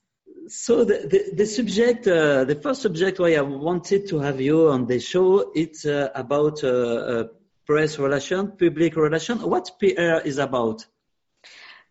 so 0.47 0.83
the, 0.83 1.07
the, 1.07 1.35
the 1.35 1.45
subject, 1.45 2.07
uh, 2.07 2.43
the 2.43 2.55
first 2.55 2.81
subject 2.81 3.19
why 3.19 3.35
I 3.35 3.41
wanted 3.41 4.07
to 4.09 4.19
have 4.19 4.41
you 4.41 4.69
on 4.69 4.85
the 4.85 4.99
show, 4.99 5.51
it's 5.55 5.85
uh, 5.85 6.09
about 6.13 6.63
uh, 6.63 6.67
uh 6.67 7.23
press 7.65 7.97
relation, 7.97 8.51
public 8.57 8.95
relation. 8.95 9.39
What 9.39 9.71
PR 9.79 10.25
is 10.25 10.37
about? 10.37 10.85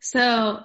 So 0.00 0.60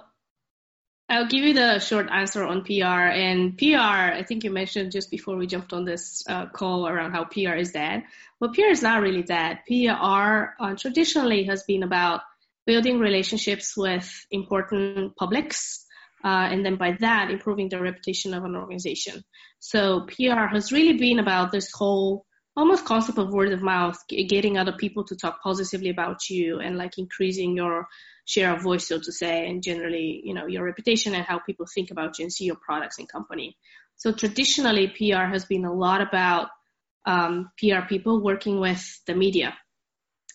I'll 1.08 1.28
give 1.28 1.44
you 1.44 1.54
the 1.54 1.78
short 1.78 2.08
answer 2.10 2.44
on 2.44 2.64
PR. 2.64 3.08
And 3.08 3.56
PR, 3.56 3.76
I 3.76 4.24
think 4.28 4.44
you 4.44 4.50
mentioned 4.50 4.92
just 4.92 5.10
before 5.10 5.36
we 5.36 5.46
jumped 5.46 5.72
on 5.72 5.84
this 5.84 6.22
uh, 6.28 6.46
call 6.46 6.86
around 6.86 7.12
how 7.12 7.24
PR 7.24 7.54
is 7.54 7.72
dead. 7.72 8.04
Well, 8.38 8.52
PR 8.52 8.70
is 8.70 8.82
not 8.82 9.00
really 9.00 9.22
dead. 9.22 9.60
PR 9.66 10.62
uh, 10.62 10.74
traditionally 10.76 11.44
has 11.44 11.62
been 11.62 11.82
about 11.82 12.20
building 12.66 12.98
relationships 12.98 13.74
with 13.76 14.26
important 14.30 15.16
publics 15.16 15.86
uh, 16.24 16.48
and 16.50 16.64
then 16.64 16.76
by 16.76 16.96
that 17.00 17.30
improving 17.30 17.68
the 17.68 17.80
reputation 17.80 18.34
of 18.34 18.44
an 18.44 18.56
organization. 18.56 19.22
So 19.60 20.06
PR 20.06 20.46
has 20.46 20.72
really 20.72 20.98
been 20.98 21.18
about 21.18 21.52
this 21.52 21.70
whole 21.72 22.26
almost 22.56 22.84
concept 22.84 23.18
of 23.18 23.28
word 23.28 23.52
of 23.52 23.62
mouth, 23.62 23.96
getting 24.08 24.58
other 24.58 24.72
people 24.72 25.04
to 25.04 25.16
talk 25.16 25.40
positively 25.42 25.90
about 25.90 26.28
you 26.28 26.58
and 26.58 26.76
like 26.76 26.98
increasing 26.98 27.56
your 27.56 27.86
share 28.24 28.54
of 28.54 28.62
voice, 28.62 28.88
so 28.88 28.98
to 28.98 29.12
say, 29.12 29.48
and 29.48 29.62
generally, 29.62 30.20
you 30.24 30.34
know, 30.34 30.46
your 30.46 30.64
reputation 30.64 31.14
and 31.14 31.24
how 31.24 31.38
people 31.38 31.66
think 31.72 31.92
about 31.92 32.18
you 32.18 32.24
and 32.24 32.32
see 32.32 32.44
your 32.44 32.56
products 32.56 32.98
and 32.98 33.08
company. 33.08 33.56
So 33.96 34.12
traditionally, 34.12 34.88
PR 34.88 35.24
has 35.26 35.44
been 35.44 35.64
a 35.64 35.72
lot 35.72 36.00
about 36.00 36.48
um, 37.06 37.50
PR 37.58 37.86
people 37.88 38.20
working 38.22 38.60
with 38.60 38.84
the 39.06 39.14
media, 39.14 39.56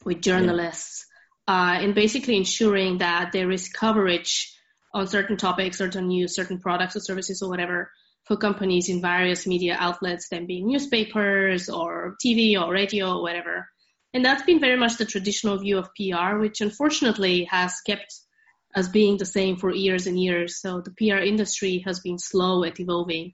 with 0.06 0.22
journalists, 0.22 1.06
yeah. 1.48 1.54
uh, 1.54 1.74
and 1.82 1.94
basically 1.94 2.38
ensuring 2.38 3.00
that 3.00 3.32
there 3.34 3.52
is 3.52 3.68
coverage 3.68 4.53
on 4.94 5.08
certain 5.08 5.38
topics, 5.38 5.78
certain 5.78 6.08
news, 6.08 6.36
certain 6.36 6.60
products 6.60 6.96
or 6.96 7.00
services 7.00 7.42
or 7.42 7.50
whatever 7.50 7.92
for 8.26 8.38
companies 8.38 8.90
in 8.90 9.02
various 9.02 9.46
media 9.46 9.76
outlets, 9.78 10.30
them 10.30 10.46
being 10.46 10.68
newspapers 10.68 11.70
or 11.70 12.16
TV 12.24 12.60
or 12.60 12.72
radio 12.72 13.18
or 13.18 13.22
whatever. 13.22 13.68
And 14.14 14.24
that's 14.24 14.44
been 14.44 14.60
very 14.60 14.78
much 14.78 14.98
the 14.98 15.06
traditional 15.06 15.58
view 15.58 15.80
of 15.80 15.90
PR, 15.96 16.38
which 16.38 16.62
unfortunately 16.62 17.46
has 17.46 17.82
kept 17.82 18.14
as 18.76 18.88
being 18.88 19.18
the 19.18 19.26
same 19.26 19.58
for 19.58 19.74
years 19.74 20.08
and 20.08 20.20
years. 20.20 20.62
So 20.62 20.82
the 20.82 20.92
PR 20.92 21.22
industry 21.22 21.84
has 21.86 22.00
been 22.00 22.20
slow 22.20 22.64
at 22.64 22.80
evolving. 22.80 23.34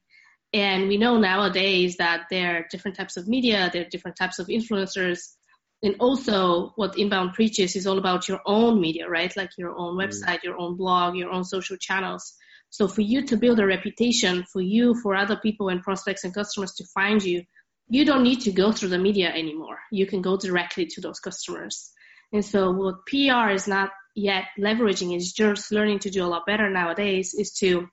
And 0.53 0.87
we 0.87 0.97
know 0.97 1.17
nowadays 1.17 1.97
that 1.97 2.25
there 2.31 2.57
are 2.57 2.67
different 2.71 2.97
types 2.97 3.17
of 3.17 3.27
media, 3.27 3.69
there 3.71 3.83
are 3.83 3.89
different 3.89 4.17
types 4.17 4.39
of 4.39 4.47
influencers, 4.47 5.35
and 5.81 5.95
also 6.00 6.74
what 6.75 6.98
inbound 6.98 7.33
preaches 7.33 7.75
is 7.75 7.88
all 7.88 7.98
about 7.98 8.27
your 8.27 8.41
own 8.45 8.81
media 8.81 9.07
right? 9.09 9.36
Like 9.36 9.51
your 9.57 9.75
own 9.77 9.95
mm. 9.95 10.05
website 10.05 10.43
your 10.43 10.57
own 10.59 10.75
blog 10.75 11.15
your 11.15 11.31
own 11.31 11.43
social 11.43 11.77
channels. 11.77 12.33
So 12.69 12.88
for 12.88 13.01
you 13.01 13.25
to 13.25 13.38
build 13.38 13.59
a 13.59 13.65
reputation 13.65 14.45
for 14.51 14.62
you 14.62 14.95
for 15.01 15.15
other 15.15 15.38
people 15.38 15.69
and 15.69 15.81
prospects 15.81 16.24
and 16.24 16.33
customers 16.33 16.74
to 16.74 16.86
find 16.93 17.24
you 17.24 17.43
you 17.91 18.05
don't 18.05 18.24
need 18.24 18.41
to 18.41 18.51
go 18.51 18.71
through 18.71 18.89
the 18.89 19.00
media 19.00 19.29
anymore. 19.29 19.79
You 19.91 20.05
can 20.05 20.21
go 20.21 20.38
directly 20.38 20.86
to 20.86 21.01
those 21.01 21.19
customers. 21.19 21.91
And 22.31 22.45
so 22.45 22.71
what 22.71 23.05
pr 23.07 23.50
is 23.50 23.67
not 23.67 23.91
yet 24.15 24.45
leveraging 24.59 25.15
is 25.15 25.33
just 25.33 25.71
learning 25.71 26.00
to 26.00 26.09
do 26.09 26.24
a 26.24 26.27
lot 26.27 26.45
better 26.45 26.69
nowadays 26.69 27.33
is 27.33 27.53
to 27.53 27.88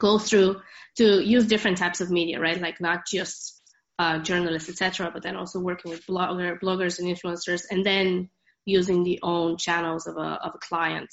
go 0.00 0.18
through 0.18 0.60
to 0.96 1.20
use 1.20 1.46
different 1.46 1.78
types 1.78 2.00
of 2.00 2.10
media 2.10 2.40
right? 2.40 2.60
Like 2.60 2.80
not 2.80 3.06
just 3.06 3.60
uh, 3.98 4.18
journalists, 4.18 4.68
etc., 4.68 5.10
but 5.12 5.22
then 5.22 5.36
also 5.36 5.60
working 5.60 5.90
with 5.90 6.06
blogger, 6.06 6.58
bloggers 6.60 6.98
and 6.98 7.08
influencers, 7.08 7.62
and 7.70 7.84
then 7.84 8.28
using 8.64 9.04
the 9.04 9.20
own 9.22 9.56
channels 9.56 10.06
of 10.06 10.16
a 10.16 10.38
of 10.42 10.54
a 10.54 10.58
client 10.58 11.10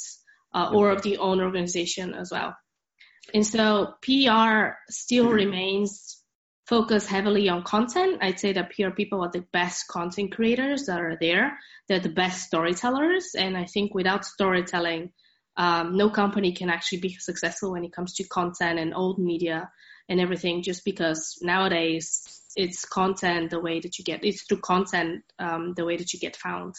uh, 0.53 0.71
or 0.73 0.91
of 0.91 1.01
the 1.01 1.17
own 1.17 1.41
organization 1.41 2.13
as 2.13 2.31
well. 2.31 2.55
And 3.33 3.45
so 3.45 3.93
PR 4.01 4.77
still 4.89 5.25
mm-hmm. 5.25 5.33
remains 5.33 6.17
focused 6.67 7.07
heavily 7.07 7.49
on 7.49 7.63
content. 7.63 8.19
I'd 8.21 8.39
say 8.39 8.53
that 8.53 8.71
PR 8.71 8.91
people 8.91 9.21
are 9.21 9.31
the 9.31 9.45
best 9.53 9.87
content 9.87 10.33
creators 10.33 10.85
that 10.85 10.99
are 10.99 11.17
there. 11.19 11.57
They're 11.87 11.99
the 11.99 12.09
best 12.09 12.47
storytellers, 12.47 13.35
and 13.37 13.57
I 13.57 13.65
think 13.65 13.93
without 13.93 14.25
storytelling, 14.25 15.11
um, 15.57 15.97
no 15.97 16.09
company 16.09 16.53
can 16.53 16.69
actually 16.69 17.01
be 17.01 17.15
successful 17.15 17.73
when 17.73 17.83
it 17.83 17.93
comes 17.93 18.13
to 18.15 18.23
content 18.23 18.79
and 18.79 18.95
old 18.95 19.19
media 19.19 19.69
and 20.07 20.19
everything. 20.19 20.63
Just 20.63 20.85
because 20.85 21.37
nowadays 21.41 22.40
it's 22.55 22.85
content 22.85 23.49
the 23.49 23.59
way 23.59 23.79
that 23.79 23.97
you 23.97 24.05
get 24.05 24.23
it's 24.23 24.43
through 24.43 24.59
content 24.59 25.23
um, 25.39 25.73
the 25.75 25.85
way 25.85 25.97
that 25.97 26.13
you 26.13 26.19
get 26.19 26.35
found. 26.35 26.75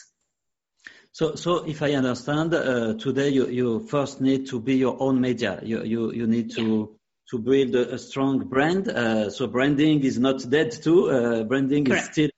So, 1.12 1.34
so 1.34 1.64
if 1.64 1.82
I 1.82 1.92
understand, 1.92 2.54
uh, 2.54 2.94
today 2.94 3.28
you, 3.28 3.46
you 3.48 3.80
first 3.80 4.22
need 4.22 4.46
to 4.46 4.58
be 4.58 4.76
your 4.76 4.96
own 4.98 5.20
media. 5.20 5.60
You 5.62 5.84
you, 5.84 6.12
you 6.12 6.26
need 6.26 6.50
to 6.52 6.62
yeah. 6.62 6.96
to 7.30 7.38
build 7.38 7.74
a, 7.74 7.94
a 7.94 7.98
strong 7.98 8.48
brand. 8.48 8.88
Uh, 8.88 9.28
so 9.28 9.46
branding 9.46 10.02
is 10.04 10.18
not 10.18 10.48
dead 10.48 10.72
too. 10.72 11.10
Uh, 11.10 11.44
branding 11.44 11.84
Correct. 11.84 12.04
is 12.04 12.12
still 12.12 12.30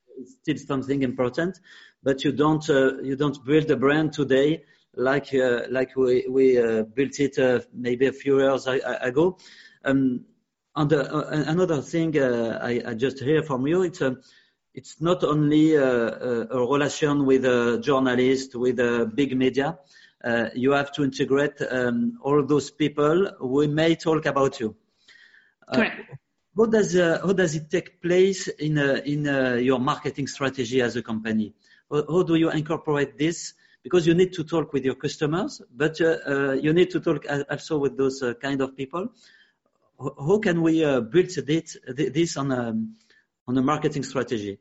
still 0.42 0.56
something 0.56 1.02
important, 1.02 1.60
but 2.02 2.24
you 2.24 2.32
don't 2.32 2.68
uh, 2.68 3.00
you 3.00 3.14
don't 3.14 3.44
build 3.44 3.70
a 3.70 3.76
brand 3.76 4.12
today 4.12 4.64
like 4.96 5.32
uh, 5.34 5.62
like 5.70 5.94
we 5.96 6.26
we 6.28 6.58
uh, 6.58 6.82
built 6.82 7.20
it 7.20 7.66
maybe 7.72 8.06
a 8.06 8.12
few 8.12 8.40
years 8.40 8.66
ago. 8.66 9.38
Um, 9.84 10.24
and 10.76 10.92
uh, 10.92 11.24
another 11.30 11.80
thing 11.82 12.18
uh, 12.18 12.58
I, 12.60 12.82
I, 12.84 12.94
just 12.94 13.20
hear 13.20 13.42
from 13.42 13.66
you, 13.66 13.82
it's 13.82 14.02
uh, 14.02 14.14
it's 14.74 15.00
not 15.00 15.22
only 15.22 15.76
a, 15.76 16.48
a 16.50 16.66
relation 16.66 17.26
with 17.26 17.44
a 17.44 17.78
journalist, 17.80 18.56
with 18.56 18.80
a 18.80 19.08
big 19.14 19.36
media. 19.36 19.78
Uh, 20.24 20.48
you 20.54 20.72
have 20.72 20.90
to 20.92 21.04
integrate 21.04 21.62
um, 21.70 22.18
all 22.22 22.44
those 22.44 22.70
people 22.70 23.30
who 23.38 23.68
may 23.68 23.94
talk 23.94 24.26
about 24.26 24.58
you. 24.58 24.74
Uh, 25.68 25.76
Correct. 25.76 26.00
How 26.56 26.66
does 26.66 26.96
uh, 26.96 27.20
how 27.22 27.32
does 27.32 27.54
it 27.54 27.70
take 27.70 28.02
place 28.02 28.48
in 28.48 28.78
in 28.78 29.24
your 29.62 29.78
marketing 29.78 30.26
strategy 30.26 30.82
as 30.82 30.96
a 30.96 31.02
company? 31.02 31.54
How, 31.88 32.04
how, 32.08 32.22
do 32.24 32.34
you 32.34 32.50
incorporate 32.50 33.16
this? 33.16 33.54
Because 33.84 34.06
you 34.08 34.14
need 34.14 34.32
to 34.32 34.44
talk 34.44 34.72
with 34.72 34.84
your 34.84 34.94
customers, 34.96 35.62
but 35.70 36.00
you 36.00 36.72
need 36.72 36.90
to 36.90 37.00
talk 37.00 37.26
also 37.50 37.78
with 37.78 37.96
those 37.96 38.24
kind 38.40 38.60
of 38.60 38.76
people 38.76 39.10
how 39.98 40.38
can 40.38 40.62
we 40.62 40.84
uh, 40.84 41.00
build 41.00 41.28
this, 41.28 41.76
this 41.86 42.36
on 42.36 42.52
a, 42.52 42.74
on 43.46 43.58
a 43.58 43.62
marketing 43.62 44.02
strategy? 44.02 44.58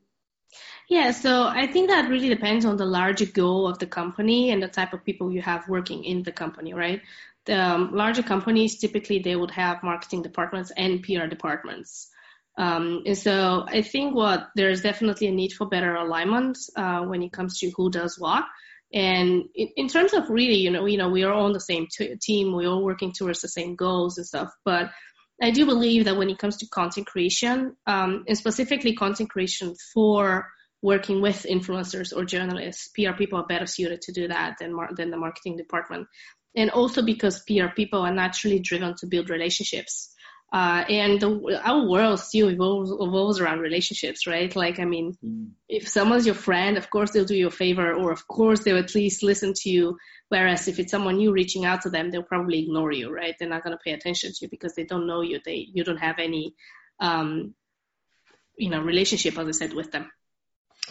Yeah, 0.90 1.12
so 1.12 1.44
I 1.44 1.68
think 1.68 1.90
that 1.90 2.10
really 2.10 2.30
depends 2.30 2.66
on 2.66 2.78
the 2.78 2.86
larger 2.86 3.26
goal 3.26 3.68
of 3.68 3.80
the 3.80 3.88
company 3.88 4.52
and 4.52 4.62
the 4.62 4.68
type 4.68 4.94
of 4.94 5.04
people 5.06 5.32
you 5.32 5.42
have 5.42 5.68
working 5.68 6.04
in 6.04 6.24
the 6.24 6.32
company, 6.32 6.74
right? 6.74 7.02
The 7.46 7.60
um, 7.60 7.94
larger 7.94 8.24
companies 8.24 8.78
typically 8.80 9.20
they 9.20 9.36
would 9.36 9.52
have 9.52 9.84
marketing 9.84 10.22
departments 10.22 10.72
and 10.76 11.02
PR 11.02 11.28
departments. 11.28 12.10
Um, 12.58 13.04
and 13.06 13.18
so 13.18 13.66
I 13.68 13.82
think 13.82 14.14
what 14.14 14.50
there's 14.56 14.82
definitely 14.82 15.28
a 15.28 15.32
need 15.32 15.54
for 15.54 15.68
better 15.68 15.96
alignment 15.96 16.58
uh, 16.76 17.02
when 17.02 17.24
it 17.24 17.32
comes 17.32 17.60
to 17.60 17.72
who 17.76 17.90
does 17.90 18.20
what. 18.20 18.44
And 18.94 19.46
in, 19.56 19.70
in, 19.76 19.88
terms 19.88 20.14
of 20.14 20.30
really, 20.30 20.58
you 20.58 20.70
know, 20.70 20.86
you 20.86 21.00
know, 21.00 21.10
we 21.10 21.24
are 21.24 21.34
all 21.34 21.46
on 21.46 21.54
the 21.54 21.60
same 21.60 21.88
t- 21.92 22.16
team, 22.22 22.54
we're 22.54 22.70
all 22.70 22.84
working 22.84 23.12
towards 23.12 23.42
the 23.42 23.48
same 23.48 23.76
goals 23.76 24.20
and 24.20 24.28
stuff. 24.28 24.50
But 24.64 24.92
I 25.42 25.52
do 25.52 25.66
believe 25.66 26.06
that 26.06 26.18
when 26.18 26.30
it 26.30 26.38
comes 26.38 26.58
to 26.58 26.68
content 26.68 27.08
creation, 27.08 27.76
um, 27.88 28.24
and 28.28 28.38
specifically 28.38 28.96
content 28.96 29.30
creation 29.30 29.76
for 29.94 30.48
working 30.82 31.22
with 31.22 31.46
influencers 31.50 32.16
or 32.16 32.26
journalists, 32.26 32.90
PR 32.90 33.14
people 33.18 33.40
are 33.40 33.48
better 33.48 33.66
suited 33.66 34.02
to 34.04 34.12
do 34.12 34.28
that 34.28 34.58
than 34.60 34.76
mar- 34.76 34.94
than 34.96 35.10
the 35.10 35.18
marketing 35.18 35.58
department. 35.58 36.08
And 36.56 36.70
also 36.70 37.02
because 37.02 37.44
PR 37.48 37.74
people 37.76 38.02
are 38.02 38.14
naturally 38.14 38.60
driven 38.60 38.94
to 38.98 39.08
build 39.08 39.30
relationships. 39.30 40.14
Uh, 40.54 40.86
and 40.88 41.20
the, 41.20 41.60
our 41.64 41.88
world 41.88 42.20
still 42.20 42.52
evolves, 42.52 42.92
evolves 42.92 43.40
around 43.40 43.60
relationships, 43.60 44.28
right? 44.28 44.56
Like, 44.56 44.80
I 44.80 44.86
mean, 44.86 45.18
mm. 45.26 45.50
if 45.68 45.88
someone's 45.88 46.28
your 46.28 46.36
friend, 46.36 46.78
of 46.78 46.92
course 46.92 47.10
they'll 47.10 47.26
do 47.26 47.36
you 47.36 47.48
a 47.48 47.52
favor, 47.52 47.92
or 47.92 48.12
of 48.12 48.28
course 48.28 48.60
they'll 48.60 48.78
at 48.78 48.94
least 48.94 49.24
listen 49.24 49.54
to 49.56 49.70
you. 49.72 49.98
Whereas 50.30 50.68
if 50.68 50.78
it's 50.78 50.92
someone 50.92 51.18
new 51.18 51.32
reaching 51.32 51.66
out 51.66 51.82
to 51.82 51.90
them, 51.90 52.12
they'll 52.12 52.22
probably 52.22 52.60
ignore 52.60 52.92
you, 52.92 53.12
right? 53.12 53.34
They're 53.40 53.50
not 53.50 53.64
going 53.64 53.76
to 53.76 53.82
pay 53.84 53.94
attention 53.94 54.30
to 54.32 54.38
you 54.42 54.48
because 54.48 54.76
they 54.76 54.84
don't 54.84 55.08
know 55.08 55.22
you. 55.22 55.40
They, 55.44 55.68
you 55.74 55.84
don't 55.84 55.98
have 55.98 56.20
any, 56.20 56.54
um, 57.00 57.56
you 58.56 58.70
know, 58.70 58.82
relationship, 58.82 59.40
as 59.40 59.48
I 59.48 59.52
said, 59.52 59.74
with 59.74 59.92
them. 59.92 60.12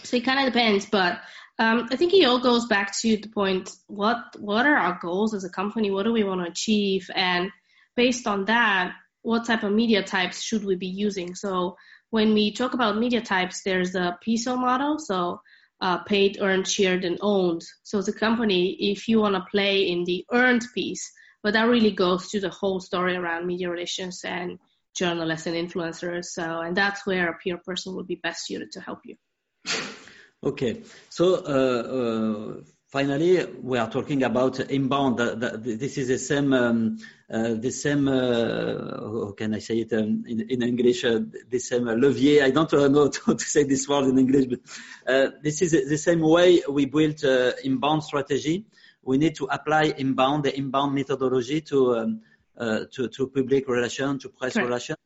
So 0.02 0.16
it 0.16 0.24
kind 0.24 0.40
of 0.40 0.52
depends, 0.52 0.86
but 0.86 1.20
um, 1.60 1.86
I 1.92 1.96
think 1.96 2.14
it 2.14 2.24
all 2.24 2.40
goes 2.40 2.66
back 2.66 2.98
to 3.00 3.16
the 3.16 3.28
point: 3.28 3.70
what 3.86 4.18
what 4.40 4.66
are 4.66 4.76
our 4.76 4.98
goals 5.00 5.34
as 5.34 5.44
a 5.44 5.50
company? 5.50 5.90
What 5.90 6.04
do 6.04 6.12
we 6.12 6.24
want 6.24 6.40
to 6.40 6.50
achieve? 6.50 7.08
And 7.14 7.50
based 7.94 8.26
on 8.26 8.46
that, 8.46 8.94
what 9.22 9.46
type 9.46 9.62
of 9.62 9.72
media 9.72 10.02
types 10.02 10.42
should 10.42 10.64
we 10.64 10.74
be 10.74 10.86
using. 10.86 11.34
So 11.34 11.76
when 12.10 12.34
we 12.34 12.52
talk 12.52 12.74
about 12.74 12.98
media 12.98 13.20
types, 13.20 13.62
there's 13.62 13.94
a 13.94 14.18
PESO 14.26 14.56
model. 14.56 14.98
So 14.98 15.40
uh, 15.80 15.98
paid, 16.04 16.38
earned, 16.40 16.68
shared, 16.68 17.04
and 17.04 17.18
owned. 17.20 17.62
So 17.82 17.98
a 17.98 18.12
company, 18.12 18.76
if 18.92 19.08
you 19.08 19.20
want 19.20 19.34
to 19.34 19.50
play 19.50 19.88
in 19.88 20.04
the 20.04 20.24
earned 20.32 20.64
piece, 20.74 21.12
but 21.42 21.54
that 21.54 21.68
really 21.68 21.90
goes 21.90 22.30
to 22.30 22.40
the 22.40 22.50
whole 22.50 22.78
story 22.80 23.16
around 23.16 23.46
media 23.46 23.68
relations 23.68 24.22
and 24.24 24.58
journalists 24.94 25.46
and 25.46 25.56
influencers. 25.56 26.26
So, 26.26 26.60
and 26.60 26.76
that's 26.76 27.04
where 27.04 27.30
a 27.30 27.38
PR 27.42 27.60
person 27.64 27.96
would 27.96 28.06
be 28.06 28.14
best 28.14 28.46
suited 28.46 28.70
to 28.72 28.80
help 28.80 29.00
you. 29.04 29.16
Okay, 30.44 30.82
so 31.08 31.34
uh, 31.36 32.58
uh, 32.58 32.60
finally, 32.92 33.46
we 33.62 33.78
are 33.78 33.90
talking 33.90 34.22
about 34.22 34.60
inbound. 34.60 35.18
this 35.18 35.96
is 35.96 36.08
the 36.08 36.18
same, 36.18 36.52
um, 36.52 36.98
uh, 37.32 37.54
the 37.54 37.70
same. 37.70 38.06
Uh, 38.06 39.26
how 39.26 39.32
can 39.32 39.54
I 39.54 39.60
say 39.60 39.78
it 39.78 39.92
um, 39.94 40.24
in, 40.28 40.42
in, 40.50 40.62
English? 40.62 41.04
Uh, 41.04 41.20
the 41.48 41.58
same 41.58 41.86
levier. 41.86 42.44
I 42.44 42.50
don't 42.50 42.70
know 42.72 43.10
how 43.26 43.32
to 43.32 43.44
say 43.44 43.64
this 43.64 43.88
word 43.88 44.04
in 44.04 44.18
English, 44.18 44.46
but 44.46 45.42
this 45.42 45.62
is 45.62 45.72
the 45.72 45.96
same 45.96 46.20
way 46.20 46.62
we 46.68 46.84
built 46.84 47.24
inbound 47.64 48.04
strategy. 48.04 48.66
We 49.02 49.16
need 49.18 49.34
to 49.36 49.46
apply 49.46 49.94
inbound, 49.96 50.44
the 50.44 50.56
inbound 50.56 50.94
methodology 50.94 51.62
to 51.62 51.96
um, 51.96 52.20
to, 52.58 53.08
to 53.08 53.26
public 53.28 53.66
relation, 53.68 54.18
to 54.18 54.28
press 54.28 54.52
Correct. 54.52 54.68
relation. 54.68 54.96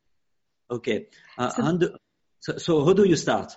Okay, 0.68 1.06
so, 1.38 1.50
and 1.58 1.90
so, 2.40 2.58
so 2.58 2.84
how 2.84 2.92
do 2.92 3.04
you 3.04 3.14
start? 3.16 3.56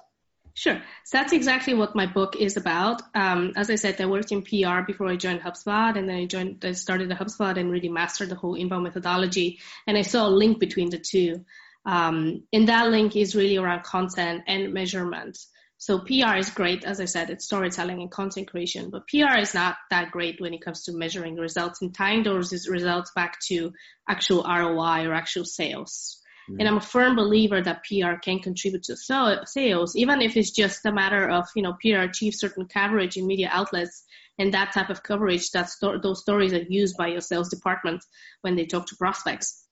Sure. 0.59 0.81
So 1.05 1.17
that's 1.17 1.31
exactly 1.31 1.73
what 1.73 1.95
my 1.95 2.05
book 2.05 2.35
is 2.35 2.57
about. 2.57 3.01
Um, 3.15 3.53
as 3.55 3.69
I 3.69 3.75
said, 3.75 4.01
I 4.01 4.07
worked 4.07 4.33
in 4.33 4.41
PR 4.41 4.81
before 4.85 5.07
I 5.07 5.15
joined 5.15 5.39
HubSpot, 5.39 5.97
and 5.97 6.09
then 6.09 6.17
I 6.17 6.25
joined, 6.25 6.65
I 6.65 6.73
started 6.73 7.09
the 7.09 7.15
HubSpot 7.15 7.57
and 7.57 7.71
really 7.71 7.87
mastered 7.87 8.27
the 8.27 8.35
whole 8.35 8.55
inbound 8.55 8.83
methodology. 8.83 9.59
And 9.87 9.97
I 9.97 10.01
saw 10.01 10.27
a 10.27 10.37
link 10.41 10.59
between 10.59 10.89
the 10.89 10.99
two. 10.99 11.45
Um, 11.85 12.43
and 12.51 12.67
that 12.67 12.89
link 12.89 13.15
is 13.15 13.37
really 13.37 13.55
around 13.55 13.83
content 13.83 14.43
and 14.47 14.73
measurement. 14.73 15.37
So 15.77 15.99
PR 15.99 16.35
is 16.35 16.49
great, 16.49 16.83
as 16.83 16.99
I 16.99 17.05
said, 17.05 17.29
it's 17.29 17.45
storytelling 17.45 18.01
and 18.01 18.11
content 18.11 18.49
creation, 18.49 18.89
but 18.89 19.07
PR 19.07 19.39
is 19.39 19.53
not 19.53 19.77
that 19.91 20.11
great 20.11 20.41
when 20.41 20.53
it 20.53 20.61
comes 20.61 20.83
to 20.83 20.91
measuring 20.91 21.37
results 21.37 21.81
and 21.81 21.95
tying 21.95 22.23
those 22.23 22.67
results 22.67 23.13
back 23.15 23.39
to 23.47 23.71
actual 24.09 24.43
ROI 24.43 25.07
or 25.07 25.13
actual 25.13 25.45
sales. 25.45 26.19
And 26.57 26.67
I'm 26.67 26.77
a 26.77 26.81
firm 26.81 27.15
believer 27.15 27.61
that 27.61 27.83
PR 27.83 28.13
can 28.21 28.39
contribute 28.39 28.83
to 28.83 28.95
sales, 28.95 29.95
even 29.95 30.21
if 30.21 30.35
it's 30.35 30.51
just 30.51 30.85
a 30.85 30.91
matter 30.91 31.29
of, 31.29 31.47
you 31.55 31.61
know, 31.61 31.77
PR 31.81 32.09
achieves 32.09 32.39
certain 32.39 32.65
coverage 32.65 33.17
in 33.17 33.27
media 33.27 33.49
outlets 33.51 34.03
and 34.39 34.53
that 34.53 34.71
type 34.71 34.89
of 34.89 35.03
coverage, 35.03 35.51
that 35.51 35.69
sto- 35.69 35.99
those 35.99 36.21
stories 36.21 36.53
are 36.53 36.63
used 36.67 36.97
by 36.97 37.07
your 37.07 37.21
sales 37.21 37.49
department 37.49 38.03
when 38.41 38.55
they 38.55 38.65
talk 38.65 38.87
to 38.87 38.95
prospects. 38.95 39.65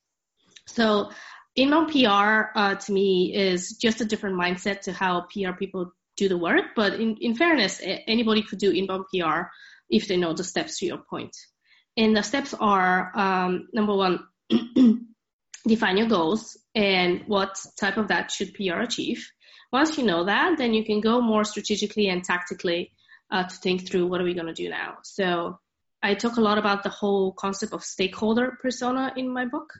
So 0.68 1.12
inbound 1.56 1.92
PR 1.92 2.52
uh, 2.56 2.76
to 2.76 2.92
me 2.92 3.34
is 3.34 3.78
just 3.82 4.02
a 4.02 4.06
different 4.06 4.36
mindset 4.36 4.82
to 4.82 4.94
how 4.94 5.22
PR 5.34 5.54
people 5.54 5.94
do 6.18 6.28
the 6.28 6.38
work. 6.38 6.66
But 6.76 6.96
in, 6.96 7.18
in 7.22 7.36
fairness, 7.36 7.82
anybody 7.82 8.44
could 8.44 8.60
do 8.60 8.72
inbound 8.72 9.06
PR 9.14 9.48
if 9.90 10.08
they 10.08 10.18
know 10.18 10.34
the 10.34 10.44
steps 10.44 10.80
to 10.80 10.86
your 10.86 10.98
point. 10.98 11.36
And 11.96 12.16
the 12.16 12.22
steps 12.22 12.54
are 12.54 13.12
um, 13.16 13.70
number 13.74 13.96
one, 13.96 14.28
define 15.66 15.98
your 15.98 16.08
goals 16.08 16.58
and 16.76 17.24
what 17.28 17.60
type 17.80 17.98
of 17.98 18.10
that 18.10 18.32
should 18.32 18.54
PR 18.54 18.80
achieve. 18.82 19.30
Once 19.72 19.98
you 19.98 20.06
know 20.06 20.26
that, 20.26 20.58
then 20.58 20.74
you 20.74 20.86
can 20.86 21.02
go 21.02 21.22
more 21.22 21.44
strategically 21.44 22.08
and 22.08 22.24
tactically 22.24 22.92
uh, 23.32 23.44
to 23.44 23.56
think 23.58 23.88
through 23.88 24.08
what 24.08 24.22
are 24.22 24.24
we 24.24 24.34
going 24.34 24.48
to 24.48 24.54
do 24.54 24.70
now. 24.70 24.98
So 25.04 25.60
I 26.02 26.14
talk 26.14 26.38
a 26.38 26.42
lot 26.42 26.58
about 26.58 26.84
the 26.84 26.90
whole 26.90 27.34
concept 27.34 27.74
of 27.74 27.84
stakeholder 27.84 28.58
persona 28.62 29.14
in 29.18 29.32
my 29.32 29.46
book. 29.46 29.74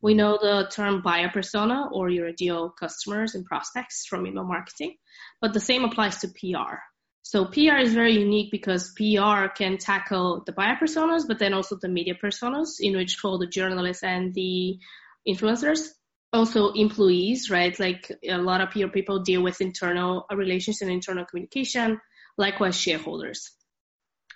We 0.00 0.14
know 0.14 0.38
the 0.40 0.68
term 0.70 1.02
buyer 1.02 1.30
persona 1.30 1.88
or 1.92 2.08
your 2.10 2.28
ideal 2.28 2.70
customers 2.70 3.34
and 3.34 3.44
prospects 3.44 4.06
from 4.06 4.26
email 4.26 4.44
marketing, 4.44 4.96
but 5.40 5.52
the 5.52 5.60
same 5.60 5.84
applies 5.84 6.18
to 6.18 6.28
PR. 6.28 6.76
So 7.22 7.46
PR 7.46 7.78
is 7.78 7.94
very 7.94 8.12
unique 8.12 8.50
because 8.50 8.92
PR 8.96 9.46
can 9.48 9.78
tackle 9.78 10.42
the 10.44 10.52
buyer 10.52 10.76
personas, 10.76 11.26
but 11.26 11.38
then 11.38 11.54
also 11.54 11.76
the 11.80 11.88
media 11.88 12.14
personas, 12.14 12.76
in 12.80 12.96
which 12.96 13.16
fall 13.16 13.38
the 13.38 13.46
journalists 13.46 14.02
and 14.02 14.34
the 14.34 14.78
influencers 15.26 15.88
also 16.34 16.72
employees, 16.72 17.48
right? 17.48 17.78
Like 17.78 18.10
a 18.28 18.38
lot 18.38 18.60
of 18.60 18.74
your 18.74 18.88
people 18.88 19.20
deal 19.20 19.42
with 19.42 19.60
internal 19.60 20.26
relations 20.30 20.82
and 20.82 20.90
internal 20.90 21.24
communication, 21.24 22.00
likewise 22.36 22.76
shareholders. 22.76 23.52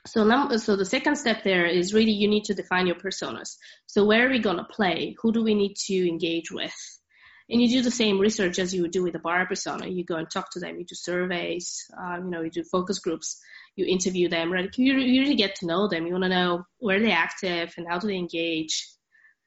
So, 0.06 0.24
num- 0.24 0.56
so 0.58 0.76
the 0.76 0.84
second 0.84 1.16
step 1.16 1.42
there 1.42 1.66
is 1.66 1.92
really 1.92 2.12
you 2.12 2.28
need 2.28 2.44
to 2.44 2.54
define 2.54 2.86
your 2.86 2.96
personas. 2.96 3.56
So 3.86 4.04
where 4.04 4.26
are 4.26 4.30
we 4.30 4.38
going 4.38 4.58
to 4.58 4.64
play? 4.64 5.16
Who 5.20 5.32
do 5.32 5.42
we 5.42 5.54
need 5.54 5.74
to 5.86 6.08
engage 6.08 6.50
with? 6.52 6.74
And 7.50 7.60
you 7.60 7.68
do 7.68 7.82
the 7.82 7.90
same 7.90 8.18
research 8.18 8.58
as 8.58 8.74
you 8.74 8.82
would 8.82 8.92
do 8.92 9.02
with 9.02 9.16
a 9.16 9.18
buyer 9.18 9.46
persona. 9.46 9.88
You 9.88 10.04
go 10.04 10.16
and 10.16 10.30
talk 10.30 10.52
to 10.52 10.60
them. 10.60 10.78
You 10.78 10.84
do 10.84 10.94
surveys. 10.94 11.84
Um, 11.98 12.26
you 12.26 12.30
know, 12.30 12.42
you 12.42 12.50
do 12.50 12.62
focus 12.62 13.00
groups. 13.00 13.40
You 13.74 13.86
interview 13.86 14.28
them. 14.28 14.52
Right? 14.52 14.70
You, 14.76 14.94
you 14.98 15.22
really 15.22 15.34
get 15.34 15.56
to 15.56 15.66
know 15.66 15.88
them. 15.88 16.06
You 16.06 16.12
want 16.12 16.24
to 16.24 16.30
know 16.30 16.64
where 16.78 17.00
they're 17.00 17.10
active 17.10 17.74
and 17.76 17.86
how 17.88 17.98
do 17.98 18.06
they 18.06 18.16
engage 18.16 18.86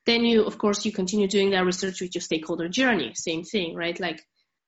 then 0.06 0.26
you, 0.26 0.44
of 0.44 0.58
course, 0.58 0.86
you 0.86 0.92
continue 0.92 1.28
doing 1.28 1.52
that 1.52 1.66
research 1.66 2.02
with 2.02 2.16
your 2.16 2.22
stakeholder 2.22 2.68
journey. 2.68 3.14
Same 3.14 3.44
thing, 3.44 3.76
right? 3.76 4.00
Like 4.00 4.26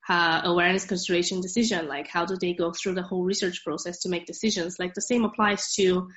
uh, 0.07 0.41
awareness, 0.43 0.85
consideration, 0.85 1.41
decision. 1.41 1.87
Like 1.87 2.07
how 2.07 2.25
do 2.25 2.35
they 2.39 2.53
go 2.53 2.71
through 2.71 2.95
the 2.95 3.03
whole 3.03 3.23
research 3.23 3.63
process 3.63 3.99
to 3.99 4.09
make 4.09 4.25
decisions? 4.25 4.77
Like 4.79 4.93
the 4.93 5.01
same 5.01 5.23
applies 5.23 5.73
to 5.75 6.09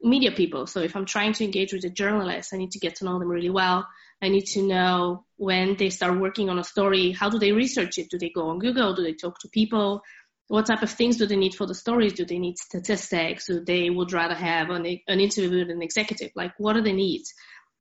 media 0.00 0.32
people. 0.32 0.66
So 0.66 0.80
if 0.80 0.96
I'm 0.96 1.06
trying 1.06 1.32
to 1.34 1.44
engage 1.44 1.72
with 1.72 1.84
a 1.84 1.90
journalist, 1.90 2.52
I 2.52 2.56
need 2.56 2.72
to 2.72 2.78
get 2.78 2.96
to 2.96 3.04
know 3.04 3.18
them 3.18 3.28
really 3.28 3.50
well. 3.50 3.86
I 4.20 4.28
need 4.28 4.46
to 4.48 4.62
know 4.62 5.24
when 5.36 5.76
they 5.76 5.90
start 5.90 6.20
working 6.20 6.48
on 6.48 6.58
a 6.58 6.64
story, 6.64 7.12
how 7.12 7.28
do 7.28 7.38
they 7.38 7.52
research 7.52 7.98
it? 7.98 8.08
Do 8.10 8.18
they 8.18 8.30
go 8.30 8.48
on 8.50 8.58
Google? 8.58 8.94
Do 8.94 9.02
they 9.02 9.14
talk 9.14 9.38
to 9.40 9.48
people? 9.48 10.02
What 10.48 10.66
type 10.66 10.82
of 10.82 10.90
things 10.90 11.16
do 11.16 11.26
they 11.26 11.36
need 11.36 11.54
for 11.54 11.66
the 11.66 11.74
stories? 11.74 12.12
Do 12.12 12.24
they 12.24 12.38
need 12.38 12.58
statistics? 12.58 13.46
Do 13.46 13.64
they 13.64 13.90
would 13.90 14.12
rather 14.12 14.34
have 14.34 14.70
an, 14.70 14.86
an 15.08 15.20
interview 15.20 15.60
with 15.60 15.70
an 15.70 15.82
executive? 15.82 16.30
Like 16.36 16.52
what 16.58 16.76
are 16.76 16.82
the 16.82 16.92
needs? 16.92 17.32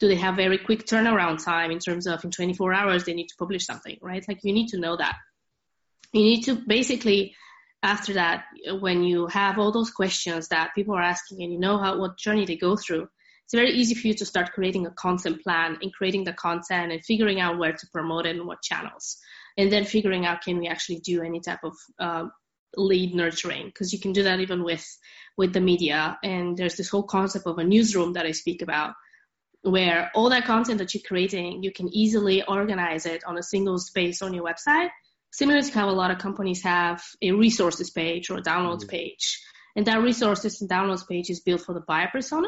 Do 0.01 0.07
they 0.07 0.15
have 0.15 0.35
very 0.35 0.57
quick 0.57 0.87
turnaround 0.87 1.45
time 1.45 1.69
in 1.69 1.77
terms 1.77 2.07
of 2.07 2.25
in 2.25 2.31
24 2.31 2.73
hours 2.73 3.03
they 3.03 3.13
need 3.13 3.27
to 3.27 3.35
publish 3.37 3.67
something, 3.67 3.99
right? 4.01 4.25
Like 4.27 4.39
you 4.43 4.51
need 4.51 4.69
to 4.69 4.79
know 4.79 4.97
that. 4.97 5.15
You 6.11 6.23
need 6.23 6.41
to 6.45 6.55
basically 6.55 7.35
after 7.83 8.13
that, 8.13 8.45
when 8.79 9.03
you 9.03 9.27
have 9.27 9.59
all 9.59 9.71
those 9.71 9.91
questions 9.91 10.47
that 10.47 10.73
people 10.73 10.95
are 10.95 11.01
asking 11.01 11.43
and 11.43 11.53
you 11.53 11.59
know 11.59 11.77
how 11.77 11.99
what 11.99 12.17
journey 12.17 12.45
they 12.45 12.55
go 12.55 12.75
through, 12.75 13.07
it's 13.43 13.53
very 13.53 13.71
easy 13.71 13.93
for 13.93 14.07
you 14.07 14.15
to 14.15 14.25
start 14.25 14.53
creating 14.53 14.87
a 14.87 14.91
content 14.91 15.43
plan 15.43 15.77
and 15.81 15.93
creating 15.93 16.23
the 16.23 16.33
content 16.33 16.91
and 16.91 17.05
figuring 17.05 17.39
out 17.39 17.59
where 17.59 17.73
to 17.73 17.87
promote 17.91 18.25
it 18.25 18.35
and 18.35 18.47
what 18.47 18.63
channels, 18.63 19.17
and 19.57 19.71
then 19.71 19.85
figuring 19.85 20.25
out 20.25 20.41
can 20.41 20.57
we 20.57 20.67
actually 20.67 20.99
do 20.99 21.21
any 21.21 21.39
type 21.41 21.63
of 21.63 21.75
uh, 21.99 22.25
lead 22.75 23.13
nurturing 23.13 23.67
because 23.67 23.93
you 23.93 23.99
can 23.99 24.13
do 24.13 24.23
that 24.23 24.39
even 24.39 24.63
with 24.63 24.85
with 25.37 25.53
the 25.53 25.61
media. 25.61 26.17
And 26.23 26.57
there's 26.57 26.75
this 26.75 26.89
whole 26.89 27.03
concept 27.03 27.45
of 27.45 27.59
a 27.59 27.63
newsroom 27.63 28.13
that 28.13 28.25
I 28.25 28.31
speak 28.31 28.63
about 28.63 28.93
where 29.63 30.11
all 30.15 30.29
that 30.29 30.45
content 30.45 30.79
that 30.79 30.93
you're 30.93 31.03
creating, 31.05 31.63
you 31.63 31.71
can 31.71 31.93
easily 31.93 32.43
organize 32.43 33.05
it 33.05 33.23
on 33.25 33.37
a 33.37 33.43
single 33.43 33.77
space 33.77 34.21
on 34.21 34.33
your 34.33 34.43
website, 34.43 34.89
similar 35.31 35.61
to 35.61 35.71
how 35.71 35.89
a 35.89 35.91
lot 35.91 36.11
of 36.11 36.17
companies 36.17 36.63
have 36.63 37.03
a 37.21 37.31
resources 37.31 37.89
page 37.89 38.29
or 38.29 38.37
a 38.37 38.41
downloads 38.41 38.81
mm-hmm. 38.81 38.89
page. 38.89 39.41
And 39.75 39.85
that 39.87 40.01
resources 40.01 40.61
and 40.61 40.69
downloads 40.69 41.07
page 41.07 41.29
is 41.29 41.39
built 41.39 41.61
for 41.61 41.73
the 41.73 41.81
buyer 41.81 42.09
persona, 42.11 42.47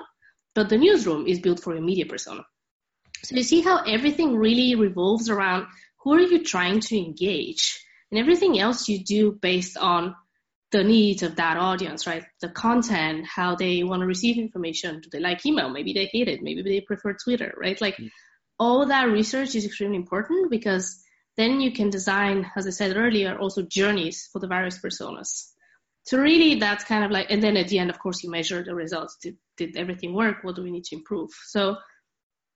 but 0.55 0.69
the 0.69 0.77
newsroom 0.77 1.27
is 1.27 1.39
built 1.39 1.61
for 1.61 1.73
your 1.73 1.83
media 1.83 2.05
persona. 2.05 2.45
So 3.23 3.35
you 3.35 3.43
see 3.43 3.61
how 3.61 3.83
everything 3.83 4.35
really 4.35 4.75
revolves 4.75 5.29
around 5.29 5.67
who 6.03 6.13
are 6.13 6.19
you 6.19 6.43
trying 6.43 6.81
to 6.81 6.97
engage? 6.97 7.79
And 8.11 8.19
everything 8.19 8.59
else 8.59 8.89
you 8.89 9.03
do 9.03 9.31
based 9.31 9.77
on 9.77 10.15
the 10.73 10.83
needs 10.83 11.21
of 11.21 11.35
that 11.35 11.55
audience, 11.55 12.07
right? 12.07 12.25
The 12.41 12.49
content, 12.49 13.27
how 13.27 13.55
they 13.55 13.83
want 13.83 14.01
to 14.01 14.07
receive 14.07 14.39
information. 14.39 15.01
Do 15.01 15.09
they 15.11 15.19
like 15.19 15.45
email? 15.45 15.69
Maybe 15.69 15.93
they 15.93 16.09
hate 16.11 16.27
it. 16.27 16.41
Maybe 16.41 16.63
they 16.63 16.81
prefer 16.81 17.13
Twitter, 17.13 17.53
right? 17.55 17.79
Like 17.79 17.95
mm. 17.97 18.09
all 18.57 18.87
that 18.87 19.03
research 19.03 19.53
is 19.53 19.65
extremely 19.65 19.97
important 19.97 20.49
because 20.49 20.99
then 21.37 21.61
you 21.61 21.71
can 21.71 21.91
design, 21.91 22.51
as 22.55 22.65
I 22.65 22.71
said 22.71 22.97
earlier, 22.97 23.37
also 23.37 23.61
journeys 23.61 24.27
for 24.33 24.39
the 24.39 24.47
various 24.47 24.79
personas. 24.79 25.51
So 26.05 26.17
really 26.17 26.55
that's 26.55 26.83
kind 26.83 27.05
of 27.05 27.11
like, 27.11 27.27
and 27.29 27.41
then 27.41 27.55
at 27.55 27.67
the 27.67 27.77
end, 27.77 27.91
of 27.91 27.99
course, 27.99 28.23
you 28.23 28.31
measure 28.31 28.63
the 28.63 28.73
results. 28.73 29.17
Did, 29.21 29.37
did 29.57 29.77
everything 29.77 30.15
work? 30.15 30.37
What 30.41 30.55
do 30.55 30.63
we 30.63 30.71
need 30.71 30.85
to 30.85 30.95
improve? 30.95 31.29
So 31.45 31.77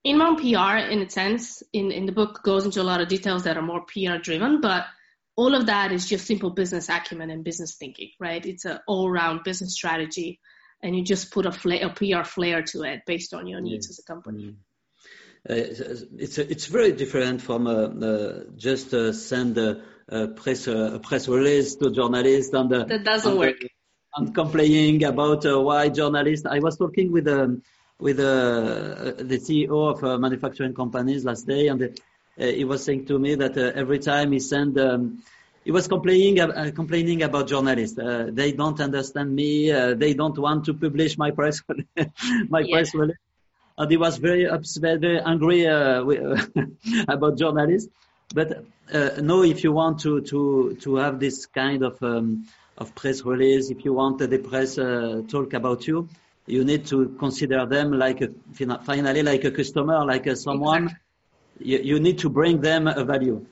inbound 0.04 0.40
PR 0.40 0.78
in 0.92 1.04
a 1.04 1.10
sense 1.10 1.62
in, 1.72 1.92
in 1.92 2.08
the 2.08 2.12
book 2.12 2.42
goes 2.44 2.66
into 2.66 2.82
a 2.82 2.90
lot 2.92 3.00
of 3.00 3.10
details 3.10 3.44
that 3.44 3.58
are 3.58 3.62
more 3.62 3.86
PR 3.86 4.18
driven, 4.18 4.60
but 4.60 4.86
all 5.38 5.54
of 5.54 5.68
that 5.68 5.92
is 5.92 6.08
just 6.08 6.26
simple 6.26 6.50
business 6.50 6.90
acumen 6.90 7.30
and 7.30 7.44
business 7.44 7.76
thinking, 7.76 8.10
right? 8.20 8.44
It's 8.46 8.66
an 8.66 8.80
all-round 8.88 9.42
business 9.46 9.76
strategy, 9.76 10.40
and 10.82 10.96
you 10.96 11.04
just 11.04 11.32
put 11.32 11.46
a, 11.46 11.52
flair, 11.52 11.86
a 11.86 11.90
PR 11.94 12.24
flair 12.24 12.64
to 12.64 12.82
it 12.84 13.04
based 13.06 13.34
on 13.34 13.48
your 13.48 13.62
needs 13.62 13.90
as 13.90 14.00
a 14.00 14.04
company. 14.04 14.56
Uh, 15.50 15.54
it's 16.18 16.38
it's 16.40 16.66
very 16.66 16.92
different 16.92 17.42
from 17.42 17.68
uh, 17.68 17.72
uh, 17.72 18.44
just 18.58 18.94
uh, 18.94 19.14
send 19.14 19.58
a, 19.58 19.82
a 20.10 20.28
press 20.28 20.68
a 20.68 21.00
press 21.02 21.28
release 21.30 21.76
to 21.76 21.90
journalists 21.92 22.54
and 22.54 22.74
uh, 22.74 22.84
that 22.84 23.06
doesn't 23.06 23.32
and, 23.32 23.40
work. 23.40 23.56
And 24.16 24.34
complaining 24.34 25.04
about 25.06 25.46
uh, 25.46 25.62
why 25.62 25.88
journalists. 25.90 26.46
I 26.46 26.60
was 26.60 26.76
talking 26.78 27.12
with 27.14 27.28
um, 27.28 27.62
with 28.00 28.18
the 28.18 29.40
CEO 29.46 30.04
of 30.04 30.20
manufacturing 30.20 30.74
companies 30.74 31.24
last 31.24 31.48
day, 31.48 31.68
and 31.68 31.98
he 32.38 32.66
was 32.66 32.84
saying 32.84 33.06
to 33.06 33.18
me 33.18 33.36
that 33.36 33.58
every 33.58 34.00
time 34.00 34.32
he 34.32 34.40
sent. 34.40 34.78
Um, 34.80 35.24
he 35.68 35.72
was 35.72 35.86
complaining 35.90 36.40
uh, 36.40 36.72
complaining 36.74 37.24
about 37.24 37.48
journalists. 37.50 38.00
Uh, 38.00 38.30
they 38.32 38.54
don't 38.54 38.80
understand 38.80 39.36
me. 39.36 39.70
Uh, 39.70 39.96
they 39.96 40.14
don't 40.14 40.38
want 40.38 40.64
to 40.66 40.74
publish 40.74 41.18
my 41.18 41.32
press 41.32 41.62
my 42.50 42.62
yeah. 42.62 42.74
press 42.74 42.94
release. 42.96 43.18
And 43.78 43.92
he 43.92 43.98
was 43.98 44.18
very 44.18 44.48
upset, 44.48 45.02
very 45.02 45.20
angry 45.20 45.66
about 47.08 47.38
journalists. 47.38 47.90
But 48.34 48.64
no, 49.22 49.44
if 49.44 49.66
you 49.66 49.74
want 49.74 50.00
to 50.02 50.22
to 50.22 50.78
to 50.84 50.96
have 50.96 51.20
this 51.20 51.48
kind 51.48 51.84
of 51.84 52.02
um, 52.02 52.48
of 52.78 52.96
press 52.96 53.26
release, 53.26 53.70
if 53.70 53.84
you 53.84 53.94
want 53.94 54.20
the 54.20 54.38
press 54.38 54.76
talk 54.76 55.52
about 55.54 55.86
you, 55.86 56.08
you 56.46 56.64
need 56.64 56.86
to 56.88 57.10
consider 57.20 57.66
them 57.66 57.92
like 57.92 58.22
a, 58.22 58.30
finally 58.86 59.22
like 59.22 59.44
a 59.44 59.52
customer, 59.52 60.06
like 60.06 60.28
a 60.28 60.36
someone. 60.38 60.84
Exactly. 60.84 61.07
You, 61.60 61.80
you 61.80 62.00
need 62.00 62.20
to 62.20 62.30
bring 62.30 62.62
them 62.62 62.88
a 62.88 63.04
value. 63.04 63.46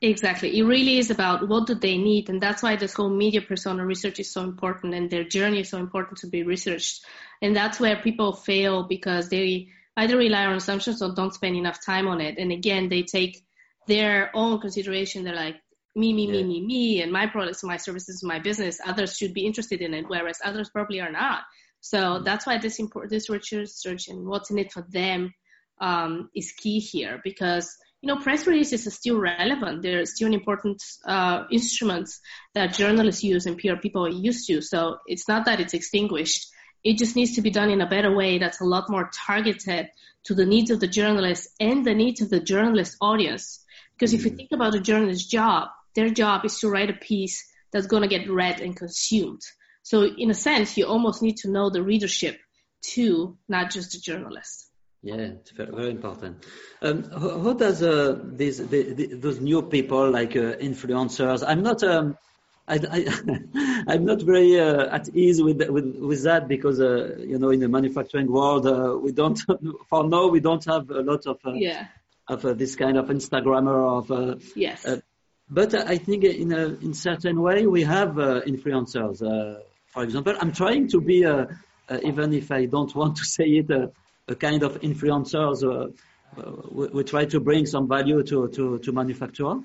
Exactly. 0.00 0.58
It 0.58 0.64
really 0.64 0.98
is 0.98 1.10
about 1.10 1.48
what 1.48 1.68
do 1.68 1.76
they 1.76 1.96
need. 1.96 2.28
And 2.28 2.42
that's 2.42 2.60
why 2.60 2.74
this 2.74 2.92
whole 2.92 3.08
media 3.08 3.40
persona 3.40 3.86
research 3.86 4.18
is 4.18 4.32
so 4.32 4.42
important 4.42 4.94
and 4.94 5.08
their 5.08 5.22
journey 5.22 5.60
is 5.60 5.68
so 5.68 5.78
important 5.78 6.18
to 6.18 6.26
be 6.26 6.42
researched. 6.42 7.04
And 7.40 7.54
that's 7.54 7.78
where 7.78 7.96
people 8.02 8.32
fail 8.32 8.82
because 8.82 9.28
they 9.28 9.68
either 9.96 10.16
rely 10.16 10.46
on 10.46 10.56
assumptions 10.56 11.02
or 11.02 11.14
don't 11.14 11.32
spend 11.32 11.54
enough 11.54 11.84
time 11.84 12.08
on 12.08 12.20
it. 12.20 12.36
And 12.36 12.50
again, 12.50 12.88
they 12.88 13.04
take 13.04 13.44
their 13.86 14.30
own 14.34 14.60
consideration. 14.60 15.22
They're 15.22 15.36
like, 15.36 15.60
me, 15.94 16.12
me, 16.12 16.26
yeah. 16.26 16.32
me, 16.32 16.44
me, 16.44 16.66
me, 16.66 17.02
and 17.02 17.12
my 17.12 17.28
products, 17.28 17.62
my 17.62 17.76
services, 17.76 18.24
my 18.24 18.40
business. 18.40 18.80
Others 18.84 19.16
should 19.16 19.34
be 19.34 19.46
interested 19.46 19.82
in 19.82 19.94
it, 19.94 20.06
whereas 20.08 20.38
others 20.44 20.68
probably 20.68 21.00
are 21.00 21.12
not. 21.12 21.42
So 21.80 21.98
mm-hmm. 21.98 22.24
that's 22.24 22.44
why 22.44 22.58
this 22.58 22.80
import, 22.80 23.08
this 23.10 23.30
research 23.30 24.08
and 24.08 24.26
what's 24.26 24.50
in 24.50 24.58
it 24.58 24.72
for 24.72 24.82
them 24.88 25.32
um, 25.82 26.30
is 26.34 26.52
key 26.52 26.78
here 26.78 27.20
because 27.22 27.76
you 28.02 28.08
know, 28.08 28.20
press 28.20 28.48
releases 28.48 28.86
are 28.86 28.90
still 28.90 29.18
relevant. 29.18 29.82
They're 29.82 30.04
still 30.06 30.26
an 30.26 30.34
important 30.34 30.82
uh, 31.06 31.44
instruments 31.52 32.20
that 32.52 32.74
journalists 32.74 33.22
use 33.22 33.46
and 33.46 33.56
PR 33.56 33.76
people 33.80 34.04
are 34.04 34.10
used 34.10 34.48
to. 34.48 34.60
So 34.60 34.98
it's 35.06 35.28
not 35.28 35.44
that 35.46 35.60
it's 35.60 35.72
extinguished. 35.72 36.48
It 36.82 36.98
just 36.98 37.14
needs 37.14 37.36
to 37.36 37.42
be 37.42 37.50
done 37.50 37.70
in 37.70 37.80
a 37.80 37.88
better 37.88 38.12
way 38.12 38.38
that's 38.38 38.60
a 38.60 38.64
lot 38.64 38.90
more 38.90 39.08
targeted 39.14 39.88
to 40.24 40.34
the 40.34 40.44
needs 40.44 40.72
of 40.72 40.80
the 40.80 40.88
journalist 40.88 41.48
and 41.60 41.86
the 41.86 41.94
needs 41.94 42.20
of 42.20 42.28
the 42.28 42.40
journalist 42.40 42.96
audience. 43.00 43.64
Because 43.94 44.12
if 44.14 44.24
you 44.24 44.30
think 44.30 44.50
about 44.50 44.74
a 44.74 44.80
journalist's 44.80 45.28
job, 45.28 45.68
their 45.94 46.10
job 46.10 46.44
is 46.44 46.58
to 46.58 46.68
write 46.68 46.90
a 46.90 46.94
piece 46.94 47.48
that's 47.72 47.86
going 47.86 48.02
to 48.02 48.08
get 48.08 48.28
read 48.28 48.60
and 48.60 48.76
consumed. 48.76 49.42
So 49.84 50.04
in 50.04 50.28
a 50.28 50.34
sense, 50.34 50.76
you 50.76 50.86
almost 50.86 51.22
need 51.22 51.36
to 51.38 51.50
know 51.50 51.70
the 51.70 51.84
readership 51.84 52.40
too, 52.82 53.38
not 53.48 53.70
just 53.70 53.92
the 53.92 53.98
journalist. 53.98 54.71
Yeah, 55.04 55.16
it's 55.16 55.50
very, 55.50 55.90
important. 55.90 56.44
Um, 56.80 57.10
how, 57.10 57.40
how, 57.40 57.52
does 57.54 57.82
uh, 57.82 58.20
these 58.22 58.58
the, 58.58 58.92
the, 58.92 59.06
those 59.14 59.40
new 59.40 59.62
people 59.62 60.08
like 60.08 60.36
uh, 60.36 60.54
influencers? 60.62 61.42
I'm 61.44 61.64
not 61.64 61.82
um, 61.82 62.16
I, 62.68 62.78
I, 63.88 63.94
am 63.94 64.04
not 64.04 64.22
very 64.22 64.60
uh, 64.60 64.94
at 64.94 65.08
ease 65.08 65.42
with, 65.42 65.68
with 65.68 65.96
with 65.96 66.22
that 66.22 66.46
because 66.46 66.80
uh, 66.80 67.16
you 67.18 67.36
know 67.36 67.50
in 67.50 67.58
the 67.58 67.68
manufacturing 67.68 68.30
world 68.30 68.64
uh, 68.64 68.96
we 68.96 69.10
don't 69.10 69.40
for 69.88 70.08
now 70.08 70.28
we 70.28 70.38
don't 70.38 70.64
have 70.66 70.88
a 70.90 71.02
lot 71.02 71.26
of 71.26 71.38
uh, 71.44 71.52
yeah. 71.54 71.88
of 72.28 72.42
this 72.56 72.76
kind 72.76 72.96
of 72.96 73.06
Instagrammer 73.06 74.10
of 74.10 74.40
yes. 74.54 74.86
but 75.50 75.74
I 75.74 75.98
think 75.98 76.22
in 76.22 76.52
a 76.52 76.66
in 76.80 76.94
certain 76.94 77.42
way 77.42 77.66
we 77.66 77.82
have 77.82 78.10
influencers. 78.10 79.18
for 79.88 80.04
example, 80.04 80.36
I'm 80.40 80.52
trying 80.52 80.86
to 80.90 81.00
be 81.00 81.26
even 82.04 82.32
if 82.32 82.52
I 82.52 82.66
don't 82.66 82.94
want 82.94 83.16
to 83.16 83.24
say 83.24 83.46
it 83.46 83.92
a 84.28 84.34
kind 84.34 84.62
of 84.62 84.80
influencers. 84.80 85.62
Uh, 85.62 85.88
we, 86.70 86.86
we, 86.88 87.04
try 87.04 87.24
to 87.26 87.40
bring 87.40 87.66
some 87.66 87.88
value 87.88 88.22
to 88.22 88.48
to, 88.48 88.78
to 88.78 88.92
manufacturer. 88.92 89.60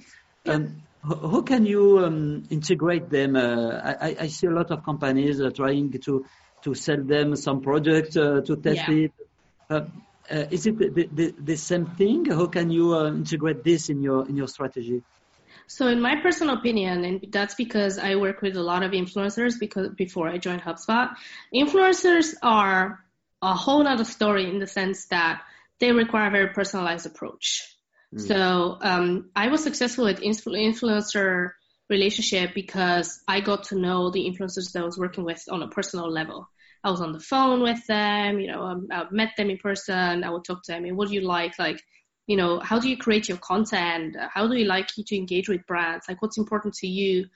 Um, 0.46 0.82
how 1.04 1.42
can 1.42 1.66
you 1.66 2.00
um, 2.00 2.44
integrate 2.50 3.10
them? 3.10 3.36
Uh, 3.36 3.80
I, 4.02 4.18
I, 4.20 4.28
see 4.28 4.48
a 4.48 4.52
lot 4.52 4.72
of 4.72 4.84
companies 4.84 5.40
uh, 5.40 5.50
trying 5.52 5.92
to 5.92 6.26
to 6.64 6.74
sell 6.74 7.02
them 7.02 7.36
some 7.36 7.62
product 7.62 8.18
uh, 8.18 8.42
to 8.42 8.56
test 8.58 8.90
yeah. 8.90 9.06
it. 9.06 9.12
Uh, 9.70 9.82
uh, 10.30 10.46
is 10.52 10.68
it 10.68 10.78
the, 10.78 11.08
the, 11.14 11.36
the, 11.40 11.56
same 11.56 11.86
thing? 11.86 12.26
How 12.26 12.48
can 12.48 12.70
you 12.70 12.98
integrate 13.08 13.64
this 13.64 13.90
in 13.90 14.02
your 14.02 14.28
in 14.28 14.36
your 14.36 14.48
strategy? 14.48 15.02
So, 15.68 15.88
in 15.88 16.02
my 16.02 16.16
personal 16.22 16.56
opinion, 16.56 17.06
and 17.06 17.28
that's 17.30 17.56
because 17.56 17.98
I 17.98 18.16
work 18.16 18.42
with 18.42 18.56
a 18.58 18.64
lot 18.64 18.84
of 18.84 18.92
influencers 18.92 19.60
because 19.60 19.90
before 19.90 20.28
I 20.28 20.38
joined 20.38 20.62
HubSpot, 20.62 21.16
influencers 21.54 22.36
are 22.42 23.04
a 23.42 23.54
whole 23.54 23.88
other 23.88 24.04
story 24.04 24.50
in 24.50 24.60
the 24.60 24.68
sense 24.68 25.06
that 25.08 25.42
they 25.80 25.92
require 25.92 26.28
a 26.28 26.32
very 26.32 26.50
personalized 26.50 27.06
approach. 27.06 27.64
Mm. 28.16 28.28
So 28.28 28.78
um, 28.82 29.30
I 29.36 29.50
was 29.50 29.64
successful 29.64 30.06
with 30.06 30.22
influencer 30.22 31.52
relationship 31.90 32.54
because 32.54 33.22
I 33.28 33.42
got 33.42 33.66
to 33.66 33.80
know 33.80 34.12
the 34.12 34.26
influencers 34.26 34.72
that 34.74 34.82
I 34.82 34.86
was 34.86 34.98
working 34.98 35.24
with 35.24 35.44
on 35.50 35.62
a 35.62 35.68
personal 35.68 36.10
level. 36.10 36.50
I 36.84 36.92
was 36.92 37.02
on 37.02 37.12
the 37.12 37.20
phone 37.20 37.62
with 37.62 37.86
them, 37.88 38.40
you 38.40 38.52
know, 38.52 38.62
um, 38.62 38.88
I 38.92 39.06
met 39.12 39.32
them 39.36 39.50
in 39.50 39.58
person. 39.58 40.24
I 40.24 40.30
would 40.30 40.46
talk 40.46 40.64
to 40.64 40.72
them. 40.72 40.86
And 40.86 40.98
what 40.98 41.10
do 41.10 41.16
you 41.16 41.22
like? 41.22 41.58
Like, 41.60 41.82
you 42.28 42.38
know, 42.38 42.60
how 42.60 42.80
do 42.80 42.90
you 42.90 42.98
create 42.98 43.28
your 43.28 43.38
content? 43.38 44.16
How 44.34 44.48
do 44.48 44.56
you 44.56 44.66
like 44.66 44.88
to 44.88 45.16
engage 45.16 45.50
with 45.50 45.66
brands? 45.66 46.06
Like, 46.08 46.22
what's 46.22 46.38
important 46.38 46.76
to 46.76 46.88
you? 46.88 47.28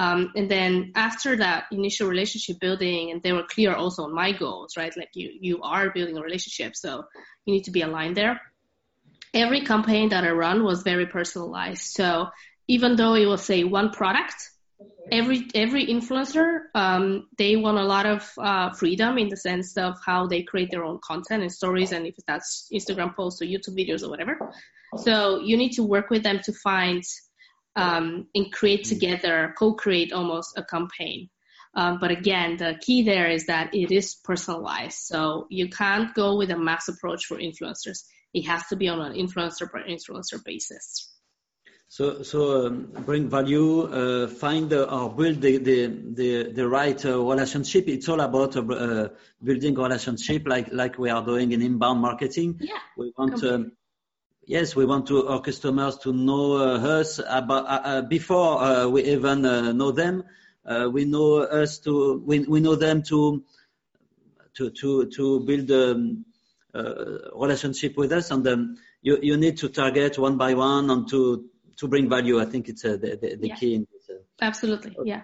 Um, 0.00 0.32
and 0.34 0.50
then 0.50 0.92
after 0.94 1.36
that 1.36 1.64
initial 1.70 2.08
relationship 2.08 2.58
building, 2.58 3.10
and 3.10 3.22
they 3.22 3.32
were 3.32 3.42
clear 3.54 3.74
also 3.74 4.04
on 4.04 4.14
my 4.14 4.32
goals, 4.32 4.74
right? 4.74 4.96
Like 4.96 5.10
you, 5.12 5.30
you 5.38 5.60
are 5.62 5.90
building 5.90 6.16
a 6.16 6.22
relationship, 6.22 6.74
so 6.74 7.04
you 7.44 7.52
need 7.52 7.64
to 7.64 7.70
be 7.70 7.82
aligned 7.82 8.16
there. 8.16 8.40
Every 9.34 9.60
campaign 9.60 10.08
that 10.08 10.24
I 10.24 10.30
run 10.30 10.64
was 10.64 10.82
very 10.82 11.04
personalized. 11.04 11.82
So 11.82 12.30
even 12.66 12.96
though 12.96 13.12
it 13.12 13.26
was 13.26 13.42
say 13.42 13.62
one 13.64 13.90
product, 13.90 14.38
every 15.12 15.46
every 15.54 15.84
influencer 15.86 16.46
um, 16.74 17.28
they 17.36 17.56
want 17.56 17.76
a 17.76 17.84
lot 17.84 18.06
of 18.06 18.32
uh, 18.38 18.70
freedom 18.72 19.18
in 19.18 19.28
the 19.28 19.36
sense 19.36 19.76
of 19.76 19.98
how 20.06 20.26
they 20.26 20.42
create 20.42 20.70
their 20.70 20.84
own 20.84 20.98
content 21.04 21.42
and 21.42 21.52
stories, 21.52 21.92
and 21.92 22.06
if 22.06 22.14
that's 22.26 22.70
Instagram 22.72 23.14
posts 23.14 23.42
or 23.42 23.44
YouTube 23.44 23.76
videos 23.76 24.02
or 24.02 24.08
whatever. 24.08 24.34
So 24.96 25.40
you 25.40 25.58
need 25.58 25.72
to 25.72 25.82
work 25.82 26.08
with 26.08 26.22
them 26.22 26.40
to 26.44 26.52
find 26.54 27.04
um, 27.76 28.26
and 28.34 28.52
create 28.52 28.84
together, 28.84 29.54
co-create 29.58 30.12
almost 30.12 30.58
a 30.58 30.64
campaign. 30.64 31.28
Um, 31.74 31.98
but 32.00 32.10
again, 32.10 32.56
the 32.56 32.78
key 32.80 33.04
there 33.04 33.30
is 33.30 33.46
that 33.46 33.74
it 33.74 33.92
is 33.92 34.16
personalized. 34.24 34.98
So 34.98 35.46
you 35.50 35.68
can't 35.68 36.12
go 36.14 36.36
with 36.36 36.50
a 36.50 36.58
mass 36.58 36.88
approach 36.88 37.26
for 37.26 37.36
influencers. 37.38 38.02
It 38.34 38.42
has 38.46 38.66
to 38.68 38.76
be 38.76 38.88
on 38.88 39.00
an 39.00 39.14
influencer 39.14 39.70
per 39.70 39.82
influencer 39.84 40.42
basis. 40.44 41.12
So, 41.88 42.22
so 42.22 42.66
um, 42.66 42.88
bring 43.04 43.28
value, 43.28 43.82
uh, 43.82 44.28
find 44.28 44.72
uh, 44.72 44.84
or 44.84 45.10
build 45.12 45.40
the 45.40 45.58
the 45.58 45.86
the, 45.86 46.52
the 46.52 46.68
right 46.68 47.04
uh, 47.04 47.20
relationship. 47.20 47.88
It's 47.88 48.08
all 48.08 48.20
about 48.20 48.56
uh, 48.56 48.62
uh, 48.62 49.08
building 49.42 49.74
relationship, 49.74 50.46
like 50.46 50.72
like 50.72 50.98
we 50.98 51.10
are 51.10 51.24
doing 51.24 51.50
in 51.50 51.62
inbound 51.62 52.00
marketing. 52.00 52.60
Yeah, 52.60 52.78
we 52.96 53.12
want 53.18 53.42
um, 53.42 53.72
Yes, 54.46 54.74
we 54.74 54.84
want 54.84 55.06
to, 55.08 55.28
our 55.28 55.40
customers 55.40 55.98
to 55.98 56.12
know 56.12 56.56
uh, 56.56 56.78
us 57.00 57.20
about, 57.24 57.66
uh, 57.66 57.80
uh, 57.84 58.02
before 58.02 58.62
uh, 58.62 58.88
we 58.88 59.04
even 59.04 59.44
uh, 59.44 59.72
know 59.72 59.92
them. 59.92 60.24
Uh, 60.64 60.88
we 60.92 61.04
know 61.04 61.38
us 61.38 61.78
to 61.80 62.22
we, 62.24 62.40
we 62.40 62.60
know 62.60 62.74
them 62.74 63.02
to 63.02 63.44
to 64.54 64.70
to 64.70 65.06
to 65.06 65.40
build 65.40 65.70
a 65.70 65.92
um, 65.92 66.24
relationship 67.34 67.96
with 67.96 68.12
us, 68.12 68.30
and 68.30 68.46
um, 68.46 68.76
you 69.02 69.18
you 69.22 69.36
need 69.36 69.56
to 69.58 69.68
target 69.68 70.18
one 70.18 70.36
by 70.36 70.54
one 70.54 70.90
and 70.90 71.08
to 71.08 71.46
to 71.78 71.88
bring 71.88 72.08
value. 72.08 72.40
I 72.40 72.44
think 72.44 72.68
it's 72.68 72.82
the 72.82 72.98
the, 72.98 73.36
the 73.36 73.48
yeah. 73.48 73.54
key. 73.54 73.74
In 73.74 73.86
this, 73.90 74.18
Absolutely, 74.40 74.96
yeah. 75.04 75.22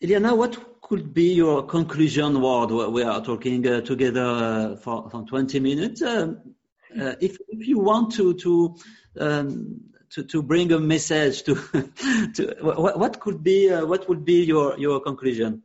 Iliana, 0.00 0.36
what 0.36 0.80
could 0.80 1.12
be 1.12 1.34
your 1.34 1.66
conclusion 1.66 2.40
word? 2.40 2.70
We 2.70 3.02
are 3.02 3.20
talking 3.20 3.66
uh, 3.66 3.80
together 3.80 4.24
uh, 4.24 4.76
for, 4.76 5.10
for 5.10 5.24
20 5.24 5.58
minutes. 5.58 6.02
Um, 6.02 6.54
uh, 7.00 7.14
if 7.20 7.38
if 7.48 7.66
you 7.66 7.78
want 7.78 8.12
to 8.14 8.34
to 8.34 8.76
um, 9.18 9.80
to, 10.10 10.24
to 10.24 10.42
bring 10.42 10.72
a 10.72 10.78
message 10.78 11.42
to, 11.42 11.54
to 12.34 12.56
what, 12.60 12.98
what 12.98 13.20
could 13.20 13.42
be 13.42 13.70
uh, 13.70 13.84
what 13.84 14.08
would 14.08 14.24
be 14.24 14.44
your 14.44 14.78
your 14.78 15.00
conclusion? 15.00 15.62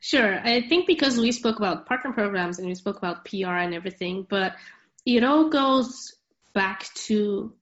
Sure, 0.00 0.40
I 0.40 0.66
think 0.68 0.86
because 0.86 1.18
we 1.18 1.30
spoke 1.30 1.58
about 1.58 1.86
partner 1.86 2.12
programs 2.12 2.58
and 2.58 2.66
we 2.66 2.74
spoke 2.74 2.96
about 2.96 3.24
PR 3.24 3.54
and 3.54 3.72
everything, 3.72 4.26
but 4.28 4.56
it 5.06 5.22
all 5.22 5.48
goes 5.48 6.14
back 6.54 6.92
to 7.06 7.54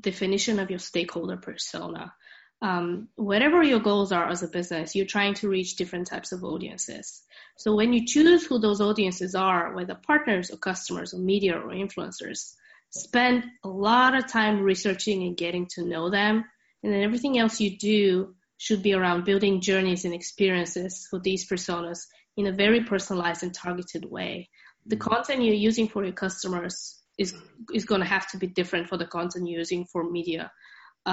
definition 0.00 0.60
of 0.60 0.70
your 0.70 0.78
stakeholder 0.78 1.36
persona. 1.36 2.12
Um, 2.60 3.08
whatever 3.14 3.62
your 3.62 3.78
goals 3.78 4.10
are 4.10 4.28
as 4.28 4.42
a 4.42 4.48
business, 4.48 4.96
you're 4.96 5.06
trying 5.06 5.34
to 5.34 5.48
reach 5.48 5.76
different 5.76 6.08
types 6.08 6.32
of 6.32 6.42
audiences. 6.42 7.22
So 7.56 7.74
when 7.74 7.92
you 7.92 8.04
choose 8.06 8.44
who 8.44 8.58
those 8.58 8.80
audiences 8.80 9.34
are, 9.34 9.74
whether 9.74 9.94
partners 9.94 10.50
or 10.50 10.56
customers 10.56 11.14
or 11.14 11.18
media 11.18 11.56
or 11.56 11.68
influencers, 11.68 12.54
spend 12.90 13.44
a 13.64 13.68
lot 13.68 14.16
of 14.16 14.26
time 14.26 14.60
researching 14.60 15.22
and 15.22 15.36
getting 15.36 15.66
to 15.74 15.84
know 15.84 16.10
them. 16.10 16.44
And 16.82 16.92
then 16.92 17.02
everything 17.02 17.38
else 17.38 17.60
you 17.60 17.76
do 17.78 18.34
should 18.56 18.82
be 18.82 18.94
around 18.94 19.24
building 19.24 19.60
journeys 19.60 20.04
and 20.04 20.14
experiences 20.14 21.06
for 21.10 21.20
these 21.20 21.48
personas 21.48 22.00
in 22.36 22.46
a 22.46 22.52
very 22.52 22.82
personalized 22.84 23.42
and 23.42 23.54
targeted 23.54 24.04
way. 24.04 24.48
The 24.86 24.96
mm-hmm. 24.96 25.08
content 25.08 25.42
you're 25.42 25.54
using 25.54 25.88
for 25.88 26.04
your 26.04 26.12
customers 26.12 27.00
is 27.18 27.34
is 27.74 27.84
going 27.84 28.00
to 28.00 28.06
have 28.06 28.28
to 28.30 28.38
be 28.38 28.46
different 28.46 28.88
for 28.88 28.96
the 28.96 29.06
content 29.06 29.48
you're 29.48 29.58
using 29.58 29.86
for 29.86 30.08
media. 30.08 30.50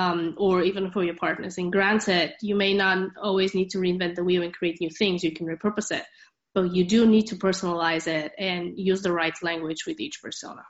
Um, 0.01 0.35
or 0.37 0.61
even 0.61 0.91
for 0.91 1.03
your 1.05 1.15
partners. 1.15 1.57
And 1.57 1.71
granted, 1.71 2.33
you 2.41 2.55
may 2.63 2.73
not 2.73 2.97
always 3.27 3.55
need 3.55 3.69
to 3.69 3.77
reinvent 3.77 4.15
the 4.15 4.25
wheel 4.25 4.43
and 4.43 4.53
create 4.53 4.77
new 4.81 4.89
things. 4.89 5.23
You 5.23 5.31
can 5.31 5.47
repurpose 5.47 5.89
it, 5.99 6.03
but 6.53 6.75
you 6.75 6.83
do 6.95 7.05
need 7.15 7.27
to 7.27 7.37
personalize 7.37 8.07
it 8.07 8.33
and 8.37 8.77
use 8.77 9.01
the 9.03 9.13
right 9.21 9.37
language 9.41 9.81
with 9.87 9.97
each 10.05 10.17
persona. 10.21 10.63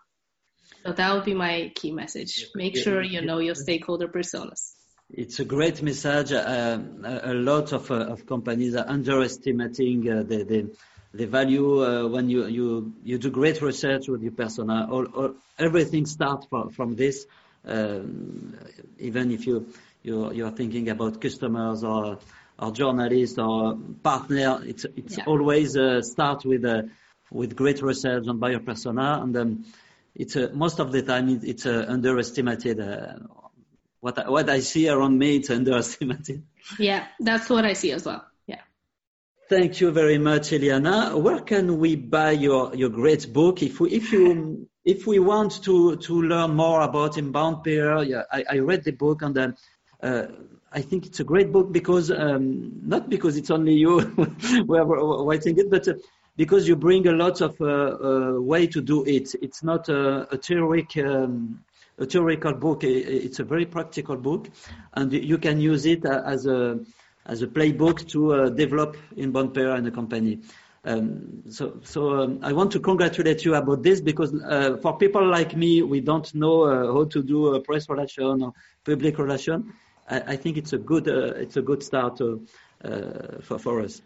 So 0.84 0.92
that 0.94 1.14
would 1.14 1.26
be 1.26 1.34
my 1.34 1.72
key 1.74 1.92
message. 1.92 2.34
Make 2.54 2.78
sure 2.78 3.02
you 3.02 3.22
know 3.30 3.40
your 3.40 3.56
stakeholder 3.56 4.08
personas. 4.08 4.74
It's 5.10 5.40
a 5.40 5.46
great 5.46 5.82
message. 5.82 6.32
Uh, 6.32 6.78
a 7.34 7.34
lot 7.34 7.74
of, 7.74 7.90
uh, 7.90 8.14
of 8.14 8.28
companies 8.28 8.76
are 8.76 8.88
underestimating 8.88 10.08
uh, 10.08 10.24
the, 10.24 10.44
the, 10.44 10.60
the 11.14 11.26
value 11.26 11.84
uh, 11.84 12.08
when 12.08 12.30
you, 12.30 12.46
you, 12.46 12.94
you 13.04 13.18
do 13.18 13.32
great 13.32 13.62
research 13.62 14.08
with 14.08 14.22
your 14.22 14.34
persona. 14.34 14.88
All, 14.92 15.06
all, 15.18 15.34
everything 15.58 16.06
starts 16.06 16.46
from, 16.48 16.70
from 16.70 16.96
this. 16.96 17.26
Um, 17.65 18.58
even 18.99 19.32
if 19.32 19.47
you, 19.47 19.73
you, 20.04 20.32
you're 20.34 20.51
thinking 20.51 20.89
about 20.89 21.21
customers 21.21 21.84
or, 21.84 22.19
or 22.60 22.71
journalists 22.71 23.38
or 23.38 23.78
partner, 24.04 24.62
it's, 24.65 24.86
it's 24.95 25.17
yeah. 25.17 25.23
always 25.25 25.75
uh, 25.75 26.01
start 26.01 26.45
with, 26.45 26.65
uh, 26.65 26.84
with 27.32 27.56
great 27.56 27.82
research 27.82 28.28
on 28.28 28.39
buyer 28.39 28.60
persona. 28.60 29.19
And 29.21 29.36
um, 29.38 29.65
it's 30.13 30.38
most 30.54 30.80
of 30.80 30.91
the 30.91 31.01
time 31.01 31.30
it, 31.30 31.43
it's 31.43 31.65
underestimated 31.65 32.80
what 34.06 34.19
I, 34.19 34.30
what 34.30 34.47
I 34.51 34.60
see 34.60 34.88
around 34.88 35.17
me, 35.17 35.38
it's 35.38 35.49
underestimated. 35.60 36.43
Yeah, 36.78 37.08
that's 37.19 37.49
what 37.49 37.65
I 37.65 37.73
see 37.73 37.91
as 37.91 38.06
well. 38.06 38.23
Yeah. 38.45 38.62
Thank 39.49 39.82
you 39.82 39.89
very 39.89 40.19
much, 40.19 40.51
Eliana. 40.51 41.19
Where 41.19 41.41
can 41.41 41.80
we 41.80 41.95
buy 41.95 42.32
your, 42.32 42.75
your 42.75 42.89
great 42.89 43.34
book? 43.34 43.63
If 43.63 43.80
we, 43.80 43.89
if 43.89 44.12
you, 44.12 44.69
if 44.86 45.08
we 45.08 45.19
want 45.19 45.63
to, 45.63 45.95
to 45.98 46.21
learn 46.21 46.56
more 46.56 46.82
about 46.82 47.17
Inbound 47.17 47.63
PR, 47.63 48.04
yeah, 48.04 48.24
I, 48.32 48.45
I 48.52 48.60
read 48.60 48.84
the 48.84 48.91
book 48.91 49.24
and 49.24 49.36
then, 49.36 49.58
uh, 50.02 50.28
I 50.71 50.82
think 50.82 51.06
it's 51.06 51.19
a 51.19 51.24
great 51.24 51.52
book 51.52 51.71
because, 51.71 52.12
um, 52.12 52.82
not 52.84 53.10
because 53.10 53.38
it's 53.38 53.50
only 53.50 53.74
you 53.74 54.00
who 54.00 54.76
are 54.76 55.26
writing 55.26 55.58
it, 55.58 55.71
but 55.71 55.88
uh, 55.88 55.93
because 56.38 56.67
you 56.67 56.76
bring 56.76 57.08
a 57.08 57.13
lot 57.13 57.41
of 57.41 57.60
uh, 57.62 57.65
uh, 57.65 58.41
way 58.41 58.67
to 58.67 58.82
do 58.82 59.04
it. 59.06 59.34
It's 59.41 59.63
not 59.63 59.89
a, 59.89 60.28
a 60.34 60.38
theoretic 60.38 61.04
um, 61.04 61.63
a 61.98 62.06
theoretical 62.06 62.54
book. 62.54 62.84
It's 62.84 63.39
a 63.39 63.45
very 63.45 63.65
practical 63.65 64.17
book, 64.17 64.50
and 64.95 65.13
you 65.13 65.38
can 65.38 65.62
use 65.62 65.86
it 65.86 66.06
uh, 66.06 66.24
as 66.26 66.45
a 66.45 66.80
as 67.26 67.41
a 67.41 67.48
playbook 67.48 68.06
to 68.10 68.34
uh, 68.34 68.50
develop 68.50 68.98
inbound 69.15 69.54
PR 69.54 69.76
in 69.80 69.88
a 69.88 69.91
company. 69.91 70.41
Um, 70.86 71.43
so, 71.50 71.80
so 71.84 72.21
um, 72.21 72.39
I 72.43 72.54
want 72.54 72.71
to 72.74 72.80
congratulate 72.80 73.43
you 73.43 73.56
about 73.56 73.82
this 73.82 74.02
because 74.02 74.32
uh, 74.36 74.78
for 74.82 74.98
people 74.98 75.28
like 75.28 75.56
me, 75.56 75.82
we 75.82 76.00
don't 76.00 76.34
know 76.36 76.63
uh, 76.63 76.93
how 76.93 77.06
to 77.06 77.24
do 77.24 77.56
a 77.56 77.60
press 77.60 77.89
relation 77.89 78.43
or 78.43 78.54
public 78.86 79.17
relation. 79.17 79.74
I, 80.08 80.19
I 80.34 80.36
think 80.36 80.58
it's 80.58 80.74
a 80.74 80.78
good 80.78 81.08
uh, 81.08 81.34
it's 81.36 81.58
a 81.58 81.63
good 81.63 81.82
start 81.82 82.17
to, 82.17 82.45
uh, 82.84 83.41
for 83.41 83.58
for 83.58 83.82
us. 83.82 84.00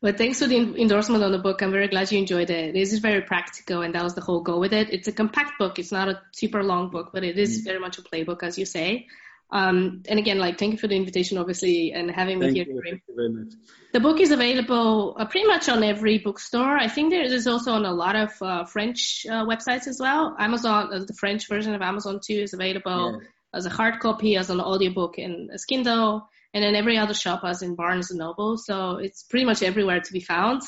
Well, 0.00 0.12
thanks 0.12 0.40
for 0.40 0.46
the 0.46 0.56
endorsement 0.56 1.22
on 1.22 1.32
the 1.32 1.38
book. 1.38 1.62
I'm 1.62 1.72
very 1.72 1.88
glad 1.88 2.10
you 2.10 2.18
enjoyed 2.18 2.50
it. 2.50 2.74
It 2.74 2.76
is 2.76 2.98
very 2.98 3.22
practical, 3.22 3.82
and 3.82 3.94
that 3.94 4.02
was 4.02 4.14
the 4.14 4.20
whole 4.20 4.40
goal 4.40 4.58
with 4.58 4.72
it. 4.72 4.92
It's 4.92 5.08
a 5.08 5.12
compact 5.12 5.58
book. 5.58 5.78
It's 5.78 5.92
not 5.92 6.08
a 6.08 6.20
super 6.32 6.64
long 6.64 6.90
book, 6.90 7.10
but 7.12 7.22
it 7.22 7.38
is 7.38 7.60
mm. 7.60 7.64
very 7.64 7.78
much 7.78 7.98
a 7.98 8.02
playbook, 8.02 8.42
as 8.42 8.58
you 8.58 8.64
say. 8.64 9.06
Um, 9.50 10.02
and 10.08 10.18
again, 10.18 10.38
like, 10.38 10.58
thank 10.58 10.72
you 10.72 10.78
for 10.78 10.88
the 10.88 10.96
invitation, 10.96 11.38
obviously, 11.38 11.92
and 11.92 12.10
having 12.10 12.38
me 12.38 12.52
here. 12.52 12.66
You, 12.68 12.82
thank 12.84 13.02
you 13.08 13.14
very 13.16 13.30
much. 13.30 13.54
The 13.92 14.00
book 14.00 14.20
is 14.20 14.30
available 14.30 15.16
uh, 15.18 15.24
pretty 15.24 15.46
much 15.46 15.68
on 15.68 15.82
every 15.82 16.18
bookstore. 16.18 16.76
I 16.76 16.88
think 16.88 17.10
there 17.10 17.22
is 17.22 17.46
also 17.46 17.72
on 17.72 17.86
a 17.86 17.92
lot 17.92 18.14
of 18.14 18.30
uh, 18.42 18.64
French 18.64 19.24
uh, 19.28 19.46
websites 19.46 19.86
as 19.86 19.98
well. 19.98 20.36
Amazon, 20.38 20.90
uh, 20.92 20.98
the 21.06 21.14
French 21.14 21.48
version 21.48 21.74
of 21.74 21.80
Amazon 21.80 22.20
too, 22.22 22.34
is 22.34 22.52
available 22.52 23.18
yeah. 23.20 23.28
as 23.54 23.64
a 23.64 23.70
hard 23.70 24.00
copy, 24.00 24.36
as 24.36 24.50
an 24.50 24.60
audiobook, 24.60 25.16
and 25.16 25.50
a 25.50 25.58
Kindle 25.66 26.28
and 26.54 26.64
then 26.64 26.74
every 26.74 26.96
other 26.98 27.14
shop 27.14 27.42
as 27.44 27.62
in 27.62 27.74
Barnes 27.74 28.10
and 28.10 28.18
Noble. 28.18 28.56
So 28.56 28.96
it's 28.96 29.22
pretty 29.22 29.44
much 29.44 29.62
everywhere 29.62 30.00
to 30.00 30.12
be 30.12 30.20
found. 30.20 30.62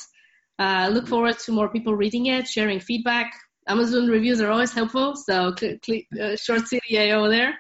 Uh, 0.59 0.91
look 0.93 1.09
forward 1.09 1.39
to 1.41 1.53
more 1.53 1.71
people 1.71 1.95
reading 1.95 2.27
it, 2.27 2.47
sharing 2.47 2.81
feedback. 2.81 3.33
Amazon 3.67 4.09
reviews 4.09 4.41
are 4.41 4.51
always 4.51 4.73
helpful, 4.73 5.15
so 5.17 5.53
click, 5.53 5.83
click 5.83 6.07
uh, 6.21 6.37
short 6.37 6.63
CTA 6.63 7.13
over 7.13 7.29
there. 7.29 7.55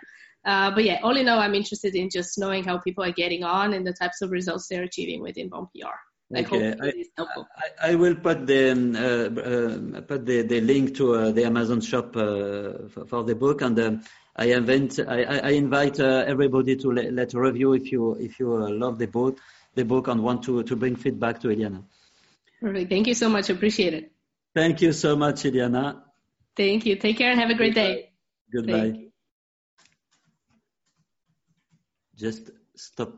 Uh, 0.45 0.71
but 0.71 0.85
yeah, 0.85 1.01
all 1.03 1.17
in 1.17 1.29
all, 1.29 1.39
I'm 1.39 1.55
interested 1.55 1.95
in 1.95 2.09
just 2.11 2.39
knowing 2.39 2.65
how 2.65 2.79
people 2.79 3.05
are 3.05 3.13
getting 3.13 3.45
on 3.45 3.75
and 3.75 3.87
the 3.87 3.93
types 3.93 4.23
of 4.23 4.31
results 4.31 4.69
they're 4.69 4.85
achieving 4.85 5.21
within 5.23 5.45
inbound 5.45 5.69
PR. 5.75 5.89
I 6.35 6.41
okay. 6.41 6.75
I, 6.81 7.23
I, 7.23 7.91
I, 7.91 7.95
will 7.97 8.15
put 8.15 8.47
the 8.47 8.71
um, 8.71 8.95
uh, 8.95 9.99
uh, 9.99 10.01
put 10.03 10.25
the, 10.25 10.43
the 10.43 10.61
link 10.61 10.95
to 10.97 11.15
uh, 11.15 11.31
the 11.33 11.45
Amazon 11.45 11.81
shop 11.81 12.17
uh, 12.17 12.89
for, 12.89 13.05
for, 13.09 13.25
the 13.25 13.35
book, 13.35 13.63
and 13.63 13.79
um, 13.81 14.03
I 14.37 14.53
invite 14.53 15.01
I, 15.01 15.25
I 15.25 15.51
invite 15.51 15.99
uh, 15.99 16.23
everybody 16.27 16.77
to 16.77 16.93
let, 16.93 17.13
let, 17.13 17.35
a 17.35 17.41
review 17.41 17.73
if 17.73 17.91
you 17.91 18.13
if 18.15 18.39
you 18.39 18.55
uh, 18.55 18.71
love 18.71 18.99
the 18.99 19.07
book 19.07 19.41
the 19.75 19.85
book 19.85 20.07
and 20.07 20.23
want 20.23 20.45
to 20.45 20.63
to 20.63 20.77
bring 20.77 20.95
feedback 20.95 21.41
to 21.41 21.49
Eliana. 21.49 21.83
Perfect. 22.61 22.91
Thank 22.91 23.09
you 23.09 23.15
so 23.15 23.29
much. 23.29 23.51
Appreciate 23.51 23.95
it. 23.95 24.13
Thank 24.55 24.83
you 24.83 24.93
so 24.93 25.17
much, 25.17 25.43
Eliana. 25.43 26.03
Thank 26.57 26.87
you. 26.87 26.97
Take 26.97 27.19
care 27.19 27.31
and 27.31 27.41
have 27.41 27.51
a 27.51 27.55
great 27.55 27.75
Goodbye. 27.75 27.93
day. 27.93 28.13
Goodbye. 28.53 29.10
Just 32.21 32.51
stop 32.77 33.13